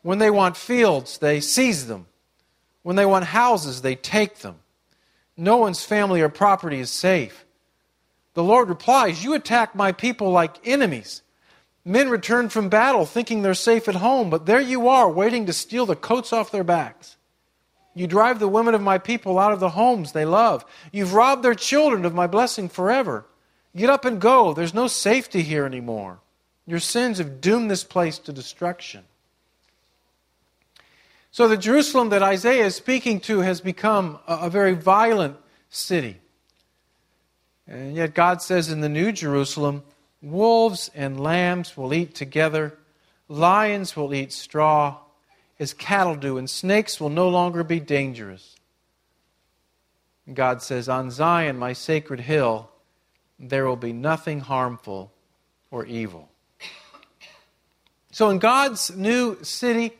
When 0.03 0.19
they 0.19 0.31
want 0.31 0.57
fields, 0.57 1.19
they 1.19 1.41
seize 1.41 1.87
them. 1.87 2.07
When 2.83 2.97
they 2.97 3.07
want 3.07 3.27
houses, 3.27 3.83
they 3.83 3.95
take 3.95 4.39
them. 4.39 4.57
No 5.37 5.57
one's 5.57 5.85
family 5.85 6.21
or 6.21 6.29
property 6.29 6.81
is 6.81 6.91
safe. 6.91 7.45
The 8.35 8.43
Lord 8.43 8.69
replies, 8.69 9.25
You 9.25 9.35
attack 9.35 9.75
my 9.75 9.93
people 9.93 10.31
like 10.31 10.67
enemies. 10.67 11.23
Men 11.85 12.11
return 12.11 12.49
from 12.49 12.69
battle 12.69 13.07
thinking 13.07 13.43
they're 13.43 13.55
safe 13.55 13.89
at 13.89 13.97
home, 13.97 14.31
but 14.31 14.47
there 14.47 14.61
you 14.61 14.89
are, 14.89 15.11
waiting 15.11 15.47
to 15.47 15.53
steal 15.53 15.85
the 15.85 15.97
coats 15.97 16.33
off 16.33 16.53
their 16.53 16.65
backs. 16.65 17.17
You 17.95 18.07
drive 18.07 18.39
the 18.39 18.49
women 18.49 18.75
of 18.75 18.81
my 18.81 18.99
people 18.99 19.39
out 19.39 19.53
of 19.53 19.61
the 19.61 19.71
homes 19.71 20.13
they 20.13 20.25
love. 20.25 20.65
You've 20.93 21.15
robbed 21.15 21.43
their 21.43 21.55
children 21.55 22.05
of 22.05 22.15
my 22.15 22.27
blessing 22.27 22.69
forever. 22.69 23.27
Get 23.77 23.91
up 23.91 24.05
and 24.05 24.21
go. 24.21 24.55
There's 24.55 24.75
no 24.75 24.87
safety 24.87 25.43
here 25.43 25.67
anymore. 25.67 26.21
Your 26.67 26.79
sins 26.79 27.19
have 27.19 27.41
doomed 27.41 27.71
this 27.71 27.85
place 27.85 28.19
to 28.21 28.33
destruction. 28.33 29.05
So, 31.31 31.49
the 31.49 31.57
Jerusalem 31.57 32.11
that 32.11 32.23
Isaiah 32.23 32.67
is 32.67 32.77
speaking 32.77 33.19
to 33.21 33.41
has 33.41 33.61
become 33.63 34.19
a, 34.27 34.51
very 34.51 34.75
violent 34.75 35.37
city. 35.71 36.19
And 37.67 37.97
yet, 37.97 38.15
God 38.15 38.43
says 38.43 38.69
in 38.69 38.81
the 38.81 38.89
New 38.89 39.13
Jerusalem, 39.13 39.83
wolves 40.23 40.91
and 40.95 41.21
lambs 41.21 41.77
will 41.77 41.93
eat 41.93 42.15
together, 42.15 42.79
lions 43.29 43.97
will 43.97 44.15
eat 44.15 44.33
straw 44.33 44.99
as 45.59 45.75
cattle 45.75 46.17
do, 46.17 46.39
and 46.39 46.49
snakes 46.49 47.01
will 47.01 47.11
no 47.11 47.29
longer 47.29 47.63
be 47.63 47.81
dangerous. 47.81 48.57
God 50.33 50.63
says, 50.63 50.89
On 50.89 51.11
Zion, 51.11 51.59
my 51.59 51.73
sacred 51.73 52.21
hill, 52.21 52.71
there 53.39 53.67
will 53.67 53.77
be 53.77 53.93
nothing 53.93 54.41
harmful 54.41 55.13
or 55.71 55.85
evil. 55.85 56.29
So, 58.13 58.29
in 58.29 58.39
God's 58.39 58.95
new 58.95 59.43
city, 59.43 59.93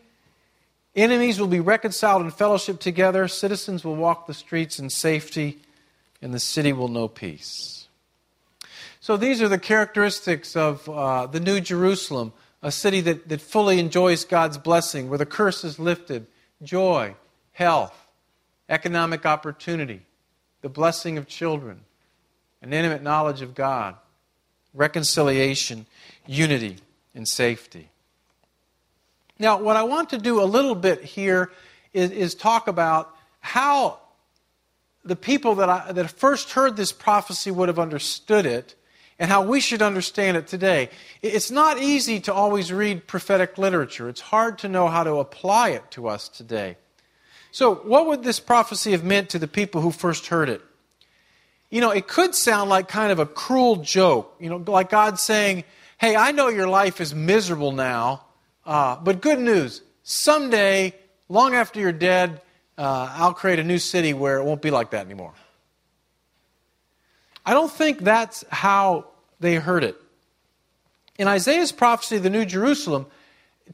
enemies 0.95 1.41
will 1.41 1.47
be 1.47 1.61
reconciled 1.61 2.23
in 2.23 2.31
fellowship 2.31 2.79
together, 2.79 3.27
citizens 3.27 3.85
will 3.85 3.97
walk 3.97 4.27
the 4.27 4.35
streets 4.35 4.79
in 4.79 4.91
safety, 4.91 5.59
and 6.21 6.33
the 6.33 6.39
city 6.39 6.75
will 6.75 6.89
know 6.89 7.09
peace. 7.09 7.82
So 9.03 9.17
these 9.17 9.43
are 9.43 9.49
the 9.49 9.59
characteristics 9.59 10.55
of 10.55 10.89
uh, 10.89 11.27
the 11.27 11.41
New 11.41 11.61
Jerusalem, 11.61 12.33
a 12.63 12.71
city 12.71 13.01
that, 13.01 13.29
that 13.31 13.41
fully 13.41 13.81
enjoys 13.81 14.25
God's 14.25 14.59
blessing, 14.59 15.09
where 15.09 15.19
the 15.19 15.27
curse 15.27 15.65
is 15.65 15.81
lifted, 15.81 16.29
joy, 16.63 17.17
health, 17.51 18.07
economic 18.69 19.27
opportunity, 19.27 20.03
the 20.61 20.69
blessing 20.69 21.19
of 21.19 21.27
children, 21.27 21.81
an 22.63 22.73
intimate 22.73 23.03
knowledge 23.03 23.43
of 23.43 23.57
God, 23.57 23.97
reconciliation, 24.73 25.87
unity, 26.29 26.77
and 27.13 27.27
safety. 27.27 27.89
Now, 29.37 29.59
what 29.59 29.75
I 29.75 29.83
want 29.83 30.11
to 30.11 30.19
do 30.19 30.41
a 30.41 30.45
little 30.45 30.77
bit 30.77 31.03
here 31.03 31.51
is, 31.93 32.13
is 32.13 32.37
talk 32.37 32.69
about 32.69 33.13
how 33.41 33.99
the 35.05 35.17
people 35.17 35.57
that, 35.57 35.69
I, 35.69 35.91
that 35.91 36.09
first 36.09 36.53
heard 36.53 36.77
this 36.77 36.93
prophecy 36.93 37.51
would 37.51 37.67
have 37.67 37.81
understood 37.81 38.47
it 38.47 38.77
and 39.19 39.31
how 39.31 39.43
we 39.43 39.61
should 39.61 39.83
understand 39.83 40.37
it 40.37 40.47
today. 40.47 40.89
It's 41.23 41.51
not 41.51 41.79
easy 41.79 42.21
to 42.21 42.33
always 42.33 42.73
read 42.73 43.07
prophetic 43.07 43.59
literature, 43.59 44.09
it's 44.09 44.21
hard 44.21 44.59
to 44.61 44.69
know 44.69 44.89
how 44.89 45.05
to 45.05 45.17
apply 45.17 45.71
it 45.71 45.91
to 45.93 46.09
us 46.09 46.29
today. 46.29 46.77
So, 47.51 47.75
what 47.75 48.07
would 48.07 48.23
this 48.25 48.41
prophecy 48.41 48.93
have 48.93 49.05
meant 49.05 49.31
to 49.31 49.39
the 49.39 49.47
people 49.47 49.83
who 49.83 49.91
first 49.91 50.29
heard 50.29 50.49
it? 50.49 50.63
You 51.71 51.81
know, 51.81 51.91
it 51.91 52.09
could 52.09 52.35
sound 52.35 52.71
like 52.71 52.89
kind 52.89 53.13
of 53.13 53.19
a 53.19 53.27
cruel 53.27 53.77
joke, 53.77 54.35
you 54.41 54.49
know, 54.49 54.63
like 54.67 54.91
God 54.91 55.19
saying, 55.19 55.65
Hey, 55.99 56.17
I 56.17 56.33
know 56.33 56.49
your 56.49 56.67
life 56.67 57.01
is 57.01 57.15
miserable 57.15 57.73
now, 57.73 58.25
uh, 58.67 58.97
but 58.97 59.21
good 59.21 59.39
news. 59.39 59.83
Someday, 60.03 60.95
long 61.29 61.55
after 61.55 61.79
you're 61.79 61.93
dead, 61.93 62.41
uh, 62.77 63.09
I'll 63.13 63.35
create 63.35 63.59
a 63.59 63.65
new 63.65 63.79
city 63.79 64.13
where 64.13 64.39
it 64.39 64.45
won't 64.45 64.63
be 64.63 64.71
like 64.71 64.91
that 64.91 65.05
anymore. 65.07 65.33
I 67.45 67.55
don't 67.55 67.73
think 67.73 68.01
that's 68.01 68.45
how 68.49 69.07
they 69.41 69.57
heard 69.57 69.85
it. 69.85 69.97
In 71.19 71.29
Isaiah's 71.29 71.73
prophecy 71.73 72.17
of 72.17 72.23
the 72.23 72.31
New 72.31 72.45
Jerusalem, 72.45 73.07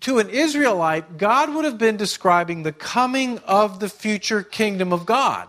to 0.00 0.18
an 0.18 0.30
Israelite, 0.30 1.18
God 1.18 1.54
would 1.54 1.64
have 1.64 1.78
been 1.78 1.96
describing 1.96 2.62
the 2.62 2.72
coming 2.72 3.38
of 3.40 3.80
the 3.80 3.88
future 3.88 4.42
kingdom 4.42 4.92
of 4.92 5.06
God. 5.06 5.48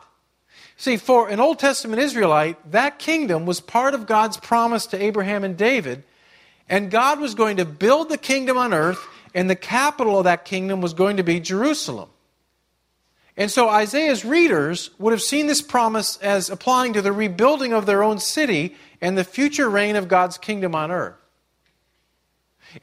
See, 0.78 0.98
for 0.98 1.28
an 1.28 1.40
Old 1.40 1.60
Testament 1.60 2.02
Israelite, 2.02 2.72
that 2.72 3.00
kingdom 3.00 3.46
was 3.46 3.60
part 3.60 3.94
of 3.94 4.06
God's 4.06 4.38
promise 4.38 4.86
to 4.88 5.02
Abraham 5.02 5.44
and 5.44 5.58
David, 5.58 6.04
and 6.70 6.92
God 6.92 7.20
was 7.20 7.36
going 7.36 7.58
to 7.58 7.66
build 7.66 8.10
the 8.10 8.18
kingdom 8.18 8.58
on 8.58 8.74
earth, 8.74 9.06
and 9.34 9.50
the 9.50 9.56
capital 9.56 10.18
of 10.18 10.24
that 10.24 10.46
kingdom 10.46 10.80
was 10.80 10.94
going 10.94 11.18
to 11.18 11.24
be 11.24 11.40
Jerusalem. 11.40 12.10
And 13.40 13.50
so 13.50 13.70
Isaiah's 13.70 14.26
readers 14.26 14.90
would 15.00 15.14
have 15.14 15.22
seen 15.22 15.48
this 15.48 15.62
promise 15.62 16.18
as 16.18 16.50
applying 16.50 16.92
to 16.92 17.02
the 17.02 17.14
rebuilding 17.14 17.72
of 17.72 17.86
their 17.86 18.04
own 18.04 18.20
city 18.20 18.76
and 19.00 19.18
the 19.18 19.24
future 19.24 19.70
reign 19.70 19.96
of 19.96 20.10
God's 20.10 20.38
kingdom 20.38 20.76
on 20.76 20.92
earth. 20.92 21.16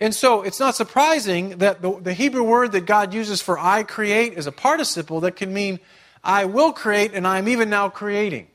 And 0.00 0.14
so 0.14 0.40
it's 0.40 0.58
not 0.58 0.74
surprising 0.74 1.58
that 1.58 1.82
the, 1.82 2.00
the, 2.00 2.14
Hebrew 2.14 2.42
word 2.42 2.72
that 2.72 2.86
God 2.86 3.12
uses 3.12 3.42
for 3.42 3.58
I 3.58 3.82
create 3.82 4.32
is 4.32 4.46
a 4.46 4.52
participle 4.52 5.20
that 5.20 5.36
can 5.36 5.52
mean 5.52 5.78
I 6.24 6.46
will 6.46 6.72
create 6.72 7.12
and 7.12 7.26
I 7.26 7.36
am 7.36 7.48
even 7.48 7.68
now 7.68 7.90
creating. 7.90 8.48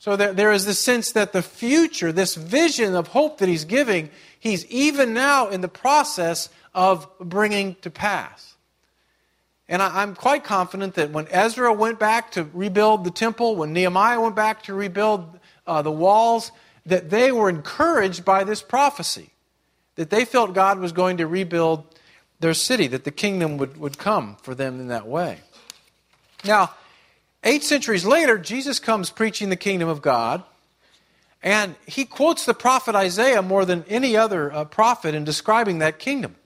So 0.00 0.16
there, 0.16 0.32
there 0.32 0.50
is 0.50 0.66
this 0.66 0.80
sense 0.80 1.12
that 1.12 1.32
the 1.32 1.42
future, 1.42 2.10
this 2.10 2.34
vision 2.34 2.96
of 2.96 3.06
hope 3.06 3.38
that 3.38 3.48
He's 3.48 3.64
giving, 3.64 4.10
He's 4.40 4.66
even 4.66 5.14
now 5.14 5.46
in 5.46 5.60
the 5.60 5.68
process 5.68 6.48
of 6.74 7.08
bringing 7.20 7.76
to 7.82 7.90
pass. 7.90 8.51
And 9.68 9.80
I, 9.80 10.02
am 10.02 10.14
quite 10.14 10.44
confident 10.44 10.94
that 10.94 11.10
when 11.10 11.28
Ezra 11.28 11.72
went 11.72 11.98
back 11.98 12.32
to 12.32 12.48
rebuild 12.52 13.04
the 13.04 13.10
temple, 13.10 13.56
when 13.56 13.72
Nehemiah 13.72 14.20
went 14.20 14.36
back 14.36 14.64
to 14.64 14.74
rebuild 14.74 15.38
uh, 15.66 15.82
the 15.82 15.92
walls, 15.92 16.52
that 16.86 17.10
they 17.10 17.30
were 17.30 17.48
encouraged 17.48 18.24
by 18.24 18.44
this 18.44 18.62
prophecy. 18.62 19.30
That 19.94 20.10
they 20.10 20.24
felt 20.24 20.54
God 20.54 20.78
was 20.78 20.92
going 20.92 21.18
to 21.18 21.26
rebuild 21.26 21.84
their 22.40 22.54
city, 22.54 22.88
that 22.88 23.04
the 23.04 23.10
kingdom 23.10 23.56
would, 23.58 23.76
would 23.76 23.98
come 23.98 24.36
for 24.42 24.54
them 24.54 24.80
in 24.80 24.88
that 24.88 25.06
way. 25.06 25.38
Now, 26.44 26.74
eight 27.44 27.62
centuries 27.62 28.04
later, 28.04 28.36
Jesus 28.36 28.80
comes 28.80 29.10
preaching 29.10 29.48
the 29.48 29.56
kingdom 29.56 29.88
of 29.88 30.02
God. 30.02 30.42
And 31.42 31.74
he 31.86 32.04
quotes 32.04 32.44
the 32.44 32.54
prophet 32.54 32.94
Isaiah 32.94 33.42
more 33.42 33.64
than 33.64 33.84
any 33.88 34.16
other 34.16 34.52
uh, 34.52 34.64
prophet 34.64 35.14
in 35.14 35.24
describing 35.24 35.78
that 35.78 35.98
kingdom. 35.98 36.36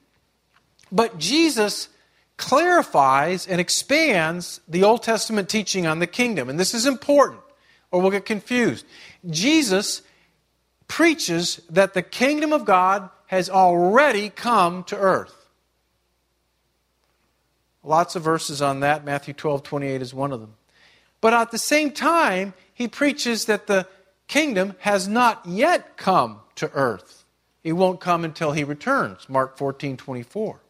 But 0.90 1.18
Jesus 1.18 1.88
clarifies 2.37 3.46
and 3.46 3.61
expands 3.61 4.61
the 4.68 4.85
Old 4.85 5.03
Testament 5.03 5.49
teaching 5.49 5.87
on 5.87 5.99
the 5.99 6.07
kingdom. 6.07 6.49
And 6.49 6.59
this 6.59 6.75
is 6.75 6.87
important, 6.87 7.40
or 7.90 8.01
we'll 8.01 8.11
get 8.11 8.27
confused. 8.27 8.85
Jesus 9.29 10.03
preaches 10.88 11.61
that 11.70 11.94
the 11.94 12.03
kingdom 12.03 12.53
of 12.53 12.64
God 12.64 13.09
has 13.27 13.51
already 13.51 14.31
come 14.31 14.85
to 14.85 14.96
earth. 14.96 15.46
Lots 17.83 18.16
of 18.16 18.22
verses 18.22 18.61
on 18.61 18.81
that. 18.81 19.05
Matthew 19.05 19.35
12, 19.35 19.62
28 19.62 20.03
is 20.03 20.12
one 20.12 20.33
of 20.33 20.40
them. 20.40 20.55
But 21.20 21.35
at 21.35 21.51
the 21.51 21.59
same 21.59 21.92
time, 21.92 22.55
he 22.75 22.88
preaches 22.88 23.46
that 23.46 23.66
the 23.66 23.87
kingdom 24.29 24.75
has 24.81 25.09
not 25.09 25.46
yet 25.46 25.96
come 25.96 26.40
to 26.57 26.70
earth. 26.72 27.25
It 27.64 27.72
won't 27.72 28.01
come 28.01 28.25
until 28.25 28.53
he 28.53 28.64
returns. 28.64 29.29
Mark 29.29 29.57
14, 29.57 29.96
24. 29.96 30.61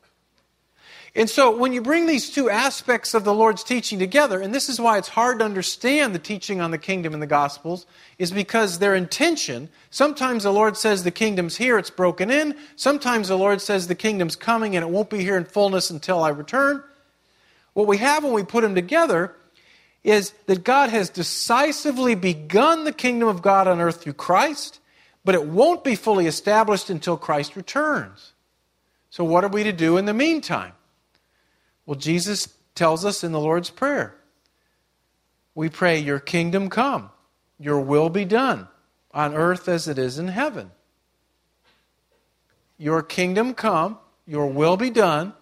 And 1.17 1.31
so 1.31 1.57
when 1.57 1.73
you 1.73 1.81
bring 1.81 2.05
these 2.05 2.29
two 2.29 2.51
aspects 2.51 3.15
of 3.15 3.25
the 3.25 3.33
Lord's 3.33 3.65
teaching 3.65 3.99
together, 3.99 4.39
and 4.39 4.55
this 4.55 4.69
is 4.69 4.79
why 4.79 4.99
it's 4.99 5.09
hard 5.09 5.39
to 5.39 5.47
understand 5.47 6.15
the 6.15 6.19
teaching 6.19 6.61
on 6.61 6.73
the 6.73 6.79
kingdom 6.79 7.15
in 7.15 7.21
the 7.21 7.27
Gospels, 7.27 7.87
is 8.19 8.31
because 8.31 8.79
their 8.79 8.95
intention, 8.95 9.71
sometimes 9.89 10.43
the 10.43 10.53
Lord 10.53 10.77
says 10.77 11.05
the 11.05 11.11
kingdom's 11.11 11.57
here, 11.57 11.79
it's 11.79 11.89
broken 11.89 12.31
in. 12.31 12.55
Sometimes 12.77 13.29
the 13.29 13.39
Lord 13.39 13.63
says 13.63 13.87
the 13.87 13.95
kingdom's 13.95 14.37
coming 14.37 14.77
and 14.77 14.85
it 14.85 14.91
won't 14.91 15.09
be 15.09 15.21
here 15.21 15.39
in 15.39 15.47
fullness 15.47 15.89
until 15.89 16.23
I 16.23 16.29
return. 16.29 16.85
What 17.73 17.87
we 17.87 17.97
have 17.97 18.23
when 18.23 18.35
we 18.35 18.45
put 18.45 18.61
them 18.61 18.75
together 18.75 19.35
is 20.05 20.35
that 20.45 20.65
God 20.65 20.91
has 20.91 21.09
decisively 21.09 22.15
begun 22.15 22.85
the 22.85 22.93
kingdom 22.93 23.27
of 23.27 23.41
God 23.41 23.67
on 23.67 23.81
earth 23.81 24.03
through 24.03 24.13
Christ, 24.13 24.81
but 25.25 25.35
it 25.35 25.47
won't 25.47 25.83
be 25.83 25.97
fully 25.97 26.27
established 26.27 26.91
until 26.91 27.17
Christ 27.17 27.57
returns. 27.57 28.35
So, 29.09 29.25
what 29.25 29.45
are 29.45 29.49
we 29.49 29.65
to 29.65 29.73
do 29.73 29.97
in 29.97 30.05
the 30.05 30.13
meantime? 30.13 30.73
Well, 31.87 31.97
Jesus 31.97 32.49
tells 32.75 33.05
us 33.05 33.23
in 33.25 33.33
the 33.33 33.41
Lord's 33.41 33.71
Prayer. 33.71 34.17
We 35.55 35.71
pray, 35.71 35.99
Your 35.99 36.21
kingdom 36.21 36.69
come, 36.69 37.11
your 37.59 37.81
will 37.81 38.11
be 38.11 38.25
done, 38.25 38.69
on 39.13 39.35
earth 39.35 39.69
as 39.69 39.89
it 39.89 39.99
is 39.99 40.19
in 40.19 40.29
heaven. 40.29 40.73
Your 42.77 43.03
kingdom 43.03 43.55
come, 43.55 43.99
your 44.27 44.49
will 44.49 44.77
be 44.77 44.91
done, 44.91 45.33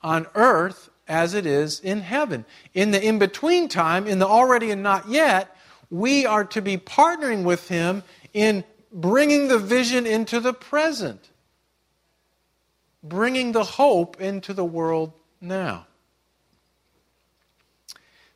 on 0.00 0.26
earth 0.34 0.88
as 1.06 1.34
it 1.34 1.44
is 1.44 1.80
in 1.80 2.00
heaven. 2.00 2.46
In 2.72 2.92
the 2.92 3.04
in 3.04 3.18
between 3.18 3.68
time, 3.68 4.06
in 4.06 4.18
the 4.18 4.26
already 4.26 4.70
and 4.70 4.82
not 4.82 5.08
yet, 5.08 5.54
we 5.90 6.24
are 6.24 6.44
to 6.44 6.62
be 6.62 6.78
partnering 6.78 7.42
with 7.42 7.68
Him 7.68 8.04
in 8.32 8.64
bringing 8.92 9.48
the 9.48 9.58
vision 9.58 10.06
into 10.06 10.40
the 10.40 10.54
present, 10.54 11.30
bringing 13.02 13.52
the 13.52 13.64
hope 13.64 14.20
into 14.20 14.54
the 14.54 14.64
world 14.64 15.12
now. 15.40 15.86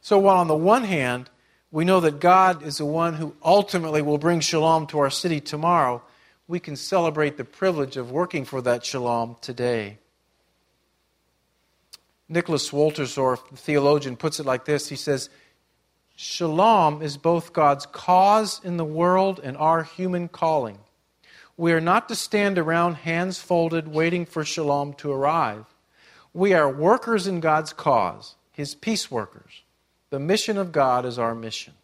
So, 0.01 0.19
while 0.19 0.39
on 0.39 0.49
the 0.49 0.57
one 0.57 0.85
hand, 0.85 1.31
we 1.71 1.85
know 1.85 2.01
that 2.01 2.21
God 2.21 2.63
is 2.63 2.79
the 2.79 2.85
one 2.85 3.15
who 3.15 3.35
ultimately 3.43 4.03
will 4.03 4.19
bring 4.19 4.41
shalom 4.41 4.87
to 4.89 4.99
our 4.99 5.11
city 5.11 5.41
tomorrow, 5.41 6.03
we 6.47 6.61
can 6.61 6.77
celebrate 6.77 7.37
the 7.37 7.45
privilege 7.45 7.97
of 7.97 8.13
working 8.13 8.45
for 8.45 8.61
that 8.63 8.85
shalom 8.85 9.37
today. 9.41 9.99
Nicholas 12.29 12.71
Wolterstorff, 12.71 13.49
the 13.51 13.57
theologian, 13.57 14.17
puts 14.17 14.39
it 14.39 14.47
like 14.47 14.65
this 14.65 14.89
He 14.89 14.97
says, 14.97 15.31
Shalom 16.17 17.03
is 17.03 17.17
both 17.17 17.53
God's 17.53 17.87
cause 17.87 18.61
in 18.63 18.77
the 18.77 18.85
world 18.85 19.41
and 19.43 19.57
our 19.57 19.83
human 19.83 20.29
calling. 20.29 20.79
We 21.57 21.73
are 21.73 21.81
not 21.81 22.09
to 22.09 22.15
stand 22.15 22.57
around, 22.57 22.95
hands 22.95 23.39
folded, 23.41 23.89
waiting 23.89 24.27
for 24.27 24.45
shalom 24.45 24.95
to 24.95 25.11
arrive. 25.11 25.65
We 26.35 26.53
are 26.53 26.69
workers 26.69 27.27
in 27.27 27.41
God's 27.41 27.73
cause, 27.73 28.35
His 28.53 28.75
peace 28.75 29.11
workers. 29.11 29.63
The 30.11 30.19
mission 30.19 30.59
of 30.59 30.73
God 30.73 31.07
is 31.07 31.19
our 31.19 31.35
mission. 31.35 31.75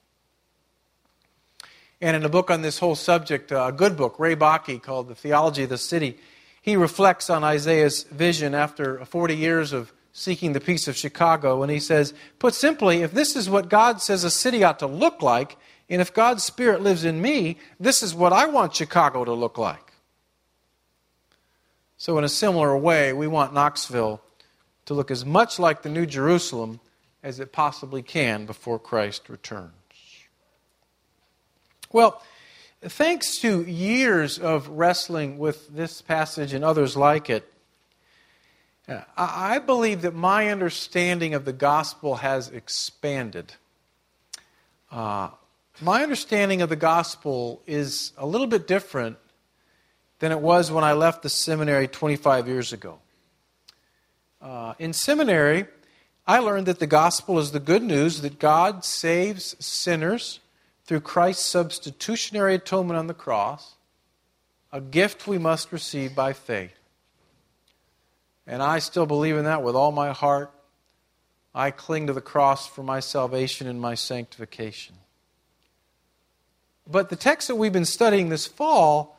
And 2.01 2.17
in 2.17 2.25
a 2.25 2.29
book 2.29 2.51
on 2.51 2.63
this 2.63 2.79
whole 2.79 2.97
subject, 2.97 3.53
uh, 3.53 3.67
a 3.69 3.73
good 3.73 3.97
book, 3.97 4.19
Ray 4.19 4.35
Bakke, 4.35 4.83
called 4.83 5.09
The 5.09 5.15
Theology 5.15 5.65
of 5.65 5.69
the 5.69 5.79
City, 5.79 6.19
he 6.63 6.77
reflects 6.77 7.31
on 7.31 7.45
Isaiah's 7.45 8.05
vision 8.05 8.55
after 8.55 9.05
40 9.05 9.37
years 9.37 9.73
of 9.73 9.93
seeking 10.13 10.53
the 10.53 10.61
peace 10.61 10.89
of 10.89 10.97
Chicago. 10.97 11.63
And 11.63 11.71
he 11.71 11.81
says, 11.81 12.13
put 12.39 12.55
simply, 12.55 13.03
if 13.03 13.13
this 13.13 13.37
is 13.37 13.49
what 13.49 13.69
God 13.69 14.03
says 14.03 14.25
a 14.25 14.31
city 14.31 14.65
ought 14.65 14.81
to 14.81 14.87
look 14.87 15.23
like, 15.23 15.57
and 15.89 16.01
if 16.01 16.13
God's 16.13 16.45
Spirit 16.45 16.83
lives 16.83 17.05
in 17.05 17.21
me, 17.21 17.59
this 17.79 18.03
is 18.03 18.15
what 18.15 18.33
I 18.33 18.47
want 18.47 18.75
Chicago 18.75 19.25
to 19.25 19.33
look 19.33 19.59
like. 19.59 19.93
So, 21.97 22.17
in 22.17 22.25
a 22.25 22.31
similar 22.31 22.77
way, 22.77 23.13
we 23.13 23.27
want 23.27 23.53
Knoxville 23.53 24.23
to 24.91 24.95
look 24.95 25.13
as 25.13 25.25
much 25.25 25.61
like 25.61 25.83
the 25.83 25.89
New 25.89 26.05
Jerusalem 26.05 26.81
as 27.23 27.39
it 27.39 27.53
possibly 27.53 28.03
can 28.03 28.45
before 28.45 28.77
Christ 28.77 29.29
returns. 29.29 29.71
Well, 31.93 32.21
thanks 32.83 33.39
to 33.39 33.63
years 33.63 34.37
of 34.37 34.67
wrestling 34.69 35.39
with 35.39 35.69
this 35.69 36.03
passage 36.03 36.53
and 36.53 36.65
others 36.65 36.97
like 36.97 37.31
it, 37.31 37.53
I 39.17 39.61
believe 39.61 40.03
that 40.03 40.13
my 40.13 40.49
understanding 40.49 41.35
of 41.35 41.45
the 41.45 41.53
gospel 41.53 42.17
has 42.17 42.49
expanded. 42.49 43.53
Uh, 44.91 45.29
my 45.81 46.03
understanding 46.03 46.63
of 46.63 46.69
the 46.69 46.75
gospel 46.75 47.63
is 47.65 48.13
a 48.19 48.27
little 48.27 48.49
bit 48.49 48.67
different 48.67 49.19
than 50.19 50.33
it 50.33 50.41
was 50.41 50.73
when 50.73 50.83
I 50.83 50.95
left 50.95 51.23
the 51.23 51.29
seminary 51.29 51.87
25 51.87 52.49
years 52.49 52.73
ago. 52.73 52.99
Uh, 54.41 54.75
in 54.79 54.93
seminary, 54.93 55.67
I 56.27 56.39
learned 56.39 56.67
that 56.67 56.79
the 56.79 56.87
gospel 56.87 57.39
is 57.39 57.53
the 57.53 57.61
good 57.61 57.83
news 57.83 58.23
that 58.23 58.39
God 58.39 58.85
saves 58.85 59.55
sinners 59.59 60.41
through 60.85 61.01
Christ's 61.01 61.45
substitutionary 61.45 62.55
atonement 62.55 62.99
on 62.99 63.07
the 63.07 63.15
cross, 63.15 63.75
a 64.73 64.81
gift 64.81 65.27
we 65.27 65.39
must 65.39 65.73
receive 65.73 66.15
by 66.15 66.33
faith. 66.33 66.79
And 68.47 68.63
I 68.63 68.79
still 68.79 69.07
believe 69.07 69.37
in 69.37 69.45
that 69.45 69.63
with 69.63 69.77
all 69.77 69.93
my 69.93 70.13
heart. 70.13 70.51
I 71.55 71.71
cling 71.71 72.07
to 72.07 72.13
the 72.13 72.21
cross 72.21 72.67
for 72.67 72.83
my 72.83 73.01
salvation 73.01 73.67
and 73.67 73.81
my 73.81 73.95
sanctification. 73.95 74.97
But 76.87 77.09
the 77.09 77.17
texts 77.17 77.49
that 77.49 77.57
we've 77.57 77.73
been 77.73 77.85
studying 77.85 78.29
this 78.29 78.47
fall 78.47 79.19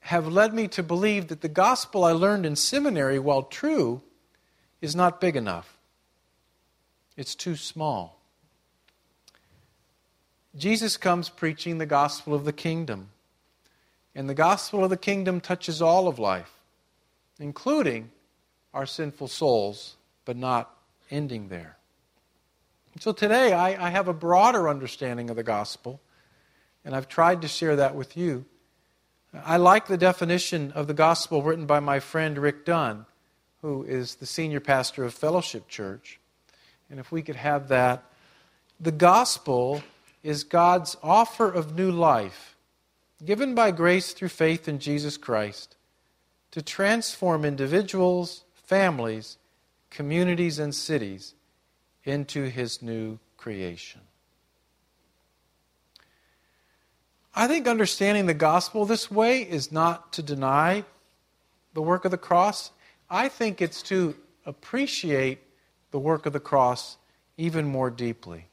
have 0.00 0.26
led 0.26 0.52
me 0.52 0.68
to 0.68 0.82
believe 0.82 1.28
that 1.28 1.42
the 1.42 1.48
gospel 1.48 2.04
I 2.04 2.12
learned 2.12 2.44
in 2.44 2.56
seminary, 2.56 3.18
while 3.18 3.42
true, 3.42 4.02
is 4.80 4.94
not 4.94 5.20
big 5.20 5.36
enough. 5.36 5.78
It's 7.16 7.34
too 7.34 7.56
small. 7.56 8.20
Jesus 10.56 10.96
comes 10.96 11.28
preaching 11.28 11.78
the 11.78 11.86
gospel 11.86 12.34
of 12.34 12.44
the 12.44 12.52
kingdom. 12.52 13.10
And 14.14 14.28
the 14.28 14.34
gospel 14.34 14.82
of 14.82 14.90
the 14.90 14.96
kingdom 14.96 15.40
touches 15.40 15.80
all 15.80 16.08
of 16.08 16.18
life, 16.18 16.52
including 17.38 18.10
our 18.74 18.86
sinful 18.86 19.28
souls, 19.28 19.96
but 20.24 20.36
not 20.36 20.74
ending 21.10 21.48
there. 21.48 21.76
So 23.00 23.12
today 23.12 23.52
I, 23.52 23.86
I, 23.86 23.90
have 23.90 24.08
a 24.08 24.12
broader 24.12 24.68
understanding 24.68 25.30
of 25.30 25.36
the 25.36 25.44
gospel, 25.44 26.00
and 26.84 26.96
I've 26.96 27.08
tried 27.08 27.42
to 27.42 27.48
share 27.48 27.76
that 27.76 27.94
with 27.94 28.16
you. 28.16 28.44
I 29.32 29.56
like 29.56 29.86
the 29.86 29.96
definition 29.96 30.72
of 30.72 30.88
the 30.88 30.94
gospel 30.94 31.42
written 31.42 31.66
by 31.66 31.78
my 31.78 32.00
friend 32.00 32.36
Rick 32.38 32.64
Dunn, 32.64 33.06
who 33.62 33.82
is 33.84 34.16
the 34.16 34.26
senior 34.26 34.60
pastor 34.60 35.04
of 35.04 35.14
Fellowship 35.14 35.68
Church. 35.68 36.20
And 36.90 37.00
if 37.00 37.10
we 37.10 37.22
could 37.22 37.36
have 37.36 37.68
that, 37.68 38.04
the 38.80 38.92
gospel 38.92 39.82
is 40.22 40.44
God's 40.44 40.96
offer 41.02 41.50
of 41.50 41.76
new 41.76 41.90
life, 41.90 42.56
given 43.24 43.54
by 43.54 43.70
grace 43.70 44.12
through 44.12 44.28
faith 44.28 44.68
in 44.68 44.78
Jesus 44.78 45.16
Christ, 45.16 45.76
to 46.52 46.62
transform 46.62 47.44
individuals, 47.44 48.44
families, 48.54 49.38
communities, 49.90 50.58
and 50.58 50.74
cities 50.74 51.34
into 52.04 52.44
his 52.44 52.80
new 52.80 53.18
creation. 53.36 54.00
I 57.34 57.46
think 57.46 57.68
understanding 57.68 58.26
the 58.26 58.34
gospel 58.34 58.84
this 58.84 59.10
way 59.10 59.42
is 59.42 59.70
not 59.70 60.12
to 60.14 60.22
deny 60.22 60.84
the 61.74 61.82
work 61.82 62.04
of 62.04 62.10
the 62.10 62.18
cross. 62.18 62.70
I 63.10 63.28
think 63.28 63.62
it's 63.62 63.82
to 63.84 64.14
appreciate 64.44 65.38
the 65.90 65.98
work 65.98 66.26
of 66.26 66.32
the 66.32 66.40
cross 66.40 66.96
even 67.36 67.66
more 67.66 67.90
deeply. 67.90 68.46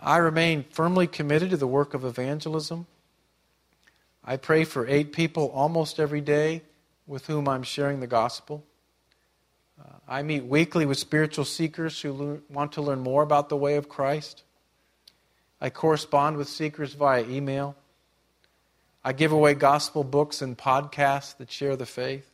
I 0.00 0.18
remain 0.18 0.64
firmly 0.70 1.06
committed 1.06 1.50
to 1.50 1.56
the 1.56 1.66
work 1.66 1.94
of 1.94 2.04
evangelism. 2.04 2.86
I 4.24 4.36
pray 4.36 4.64
for 4.64 4.86
eight 4.86 5.12
people 5.12 5.50
almost 5.50 6.00
every 6.00 6.20
day 6.20 6.62
with 7.06 7.26
whom 7.26 7.48
I'm 7.48 7.62
sharing 7.62 8.00
the 8.00 8.06
gospel. 8.06 8.64
Uh, 9.78 9.88
I 10.08 10.22
meet 10.22 10.44
weekly 10.44 10.86
with 10.86 10.98
spiritual 10.98 11.44
seekers 11.44 12.00
who 12.00 12.42
want 12.48 12.72
to 12.72 12.82
learn 12.82 13.00
more 13.00 13.22
about 13.22 13.48
the 13.48 13.56
way 13.56 13.76
of 13.76 13.88
Christ. 13.88 14.42
I 15.60 15.70
correspond 15.70 16.36
with 16.36 16.48
seekers 16.48 16.94
via 16.94 17.24
email. 17.24 17.76
I 19.04 19.12
give 19.12 19.32
away 19.32 19.54
gospel 19.54 20.04
books 20.04 20.40
and 20.40 20.56
podcasts 20.56 21.36
that 21.36 21.50
share 21.50 21.76
the 21.76 21.86
faith. 21.86 22.30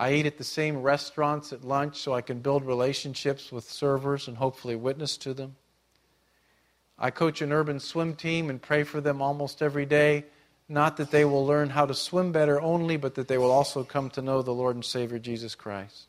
I 0.00 0.12
eat 0.12 0.26
at 0.26 0.38
the 0.38 0.44
same 0.44 0.80
restaurants 0.80 1.52
at 1.52 1.64
lunch 1.64 1.98
so 1.98 2.14
I 2.14 2.20
can 2.20 2.38
build 2.38 2.64
relationships 2.64 3.50
with 3.50 3.68
servers 3.68 4.28
and 4.28 4.36
hopefully 4.36 4.76
witness 4.76 5.16
to 5.18 5.34
them. 5.34 5.56
I 6.96 7.10
coach 7.10 7.42
an 7.42 7.52
urban 7.52 7.80
swim 7.80 8.14
team 8.14 8.48
and 8.48 8.62
pray 8.62 8.84
for 8.84 9.00
them 9.00 9.20
almost 9.20 9.60
every 9.60 9.86
day. 9.86 10.24
Not 10.68 10.98
that 10.98 11.10
they 11.10 11.24
will 11.24 11.44
learn 11.44 11.70
how 11.70 11.84
to 11.84 11.94
swim 11.94 12.30
better 12.30 12.60
only, 12.60 12.96
but 12.96 13.16
that 13.16 13.26
they 13.26 13.38
will 13.38 13.50
also 13.50 13.82
come 13.82 14.08
to 14.10 14.22
know 14.22 14.40
the 14.40 14.52
Lord 14.52 14.76
and 14.76 14.84
Savior 14.84 15.18
Jesus 15.18 15.56
Christ. 15.56 16.06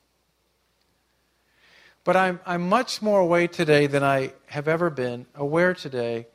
But 2.04 2.16
I'm, 2.16 2.40
I'm 2.46 2.70
much 2.70 3.02
more 3.02 3.20
aware 3.20 3.48
today 3.48 3.88
than 3.88 4.04
I 4.04 4.34
have 4.48 4.68
ever 4.68 4.92
been, 4.92 5.26
aware 5.34 5.74
today 5.74 6.28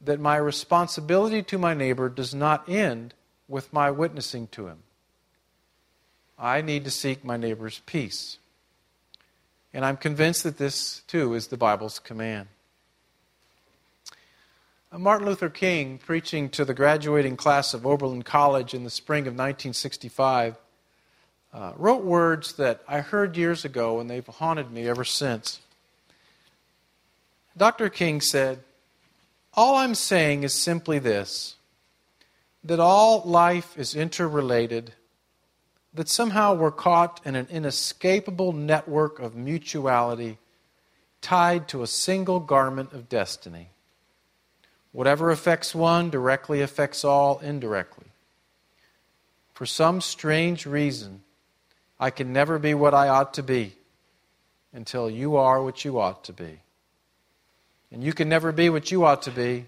that 0.00 0.20
my 0.20 0.36
responsibility 0.36 1.42
to 1.42 1.58
my 1.58 1.74
neighbor 1.74 2.08
does 2.08 2.34
not 2.34 2.66
end 2.66 3.12
with 3.46 3.72
my 3.74 3.90
witnessing 3.90 4.46
to 4.48 4.68
him. 4.68 4.78
I 6.42 6.60
need 6.60 6.82
to 6.84 6.90
seek 6.90 7.24
my 7.24 7.36
neighbor's 7.36 7.80
peace. 7.86 8.38
And 9.72 9.84
I'm 9.84 9.96
convinced 9.96 10.42
that 10.42 10.58
this, 10.58 11.02
too, 11.06 11.34
is 11.34 11.46
the 11.46 11.56
Bible's 11.56 12.00
command. 12.00 12.48
Uh, 14.90 14.98
Martin 14.98 15.26
Luther 15.26 15.48
King, 15.48 15.98
preaching 15.98 16.50
to 16.50 16.64
the 16.64 16.74
graduating 16.74 17.36
class 17.36 17.74
of 17.74 17.86
Oberlin 17.86 18.22
College 18.22 18.74
in 18.74 18.82
the 18.82 18.90
spring 18.90 19.22
of 19.22 19.34
1965, 19.34 20.56
uh, 21.54 21.72
wrote 21.76 22.02
words 22.02 22.54
that 22.54 22.82
I 22.88 23.02
heard 23.02 23.36
years 23.36 23.64
ago 23.64 24.00
and 24.00 24.10
they've 24.10 24.26
haunted 24.26 24.72
me 24.72 24.88
ever 24.88 25.04
since. 25.04 25.60
Dr. 27.56 27.88
King 27.88 28.20
said, 28.20 28.64
All 29.54 29.76
I'm 29.76 29.94
saying 29.94 30.42
is 30.42 30.54
simply 30.54 30.98
this 30.98 31.54
that 32.64 32.80
all 32.80 33.22
life 33.24 33.76
is 33.76 33.94
interrelated, 33.94 34.92
that 35.94 36.08
somehow 36.08 36.54
we're 36.54 36.70
caught 36.70 37.20
in 37.24 37.36
an 37.36 37.46
inescapable 37.50 38.52
network 38.52 39.18
of 39.18 39.34
mutuality 39.34 40.38
tied 41.20 41.68
to 41.68 41.82
a 41.82 41.86
single 41.86 42.40
garment 42.40 42.92
of 42.92 43.08
destiny. 43.08 43.68
Whatever 44.92 45.30
affects 45.30 45.74
one 45.74 46.10
directly 46.10 46.60
affects 46.60 47.04
all 47.04 47.38
indirectly. 47.40 48.06
For 49.54 49.66
some 49.66 50.00
strange 50.00 50.66
reason, 50.66 51.22
I 52.00 52.10
can 52.10 52.32
never 52.32 52.58
be 52.58 52.74
what 52.74 52.94
I 52.94 53.08
ought 53.08 53.34
to 53.34 53.42
be 53.42 53.74
until 54.72 55.08
you 55.08 55.36
are 55.36 55.62
what 55.62 55.84
you 55.84 56.00
ought 56.00 56.24
to 56.24 56.32
be. 56.32 56.60
And 57.90 58.02
you 58.02 58.12
can 58.12 58.28
never 58.28 58.52
be 58.52 58.70
what 58.70 58.90
you 58.90 59.04
ought 59.04 59.22
to 59.22 59.30
be 59.30 59.66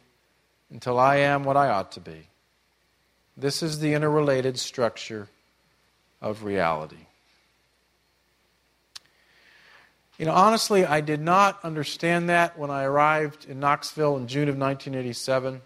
until 0.70 0.98
I 0.98 1.16
am 1.16 1.44
what 1.44 1.56
I 1.56 1.68
ought 1.68 1.92
to 1.92 2.00
be. 2.00 2.28
This 3.36 3.62
is 3.62 3.78
the 3.78 3.92
interrelated 3.92 4.58
structure 4.58 5.28
of 6.24 6.42
reality. 6.42 6.96
You 10.18 10.24
know, 10.24 10.32
honestly, 10.32 10.86
I 10.86 11.02
did 11.02 11.20
not 11.20 11.62
understand 11.62 12.30
that 12.30 12.58
when 12.58 12.70
I 12.70 12.84
arrived 12.84 13.44
in 13.44 13.60
Knoxville 13.60 14.16
in 14.16 14.26
June 14.26 14.48
of 14.48 14.56
1987. 14.56 15.60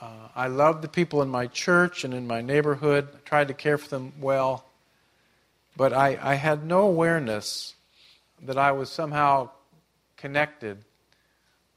Uh, 0.00 0.06
I 0.36 0.46
loved 0.46 0.82
the 0.82 0.88
people 0.88 1.20
in 1.20 1.28
my 1.28 1.48
church 1.48 2.04
and 2.04 2.14
in 2.14 2.28
my 2.28 2.42
neighborhood, 2.42 3.08
I 3.12 3.18
tried 3.24 3.48
to 3.48 3.54
care 3.54 3.76
for 3.76 3.88
them 3.88 4.12
well, 4.20 4.66
but 5.76 5.92
I, 5.92 6.16
I 6.22 6.34
had 6.34 6.64
no 6.64 6.82
awareness 6.82 7.74
that 8.42 8.56
I 8.56 8.70
was 8.70 8.88
somehow 8.88 9.50
connected 10.16 10.84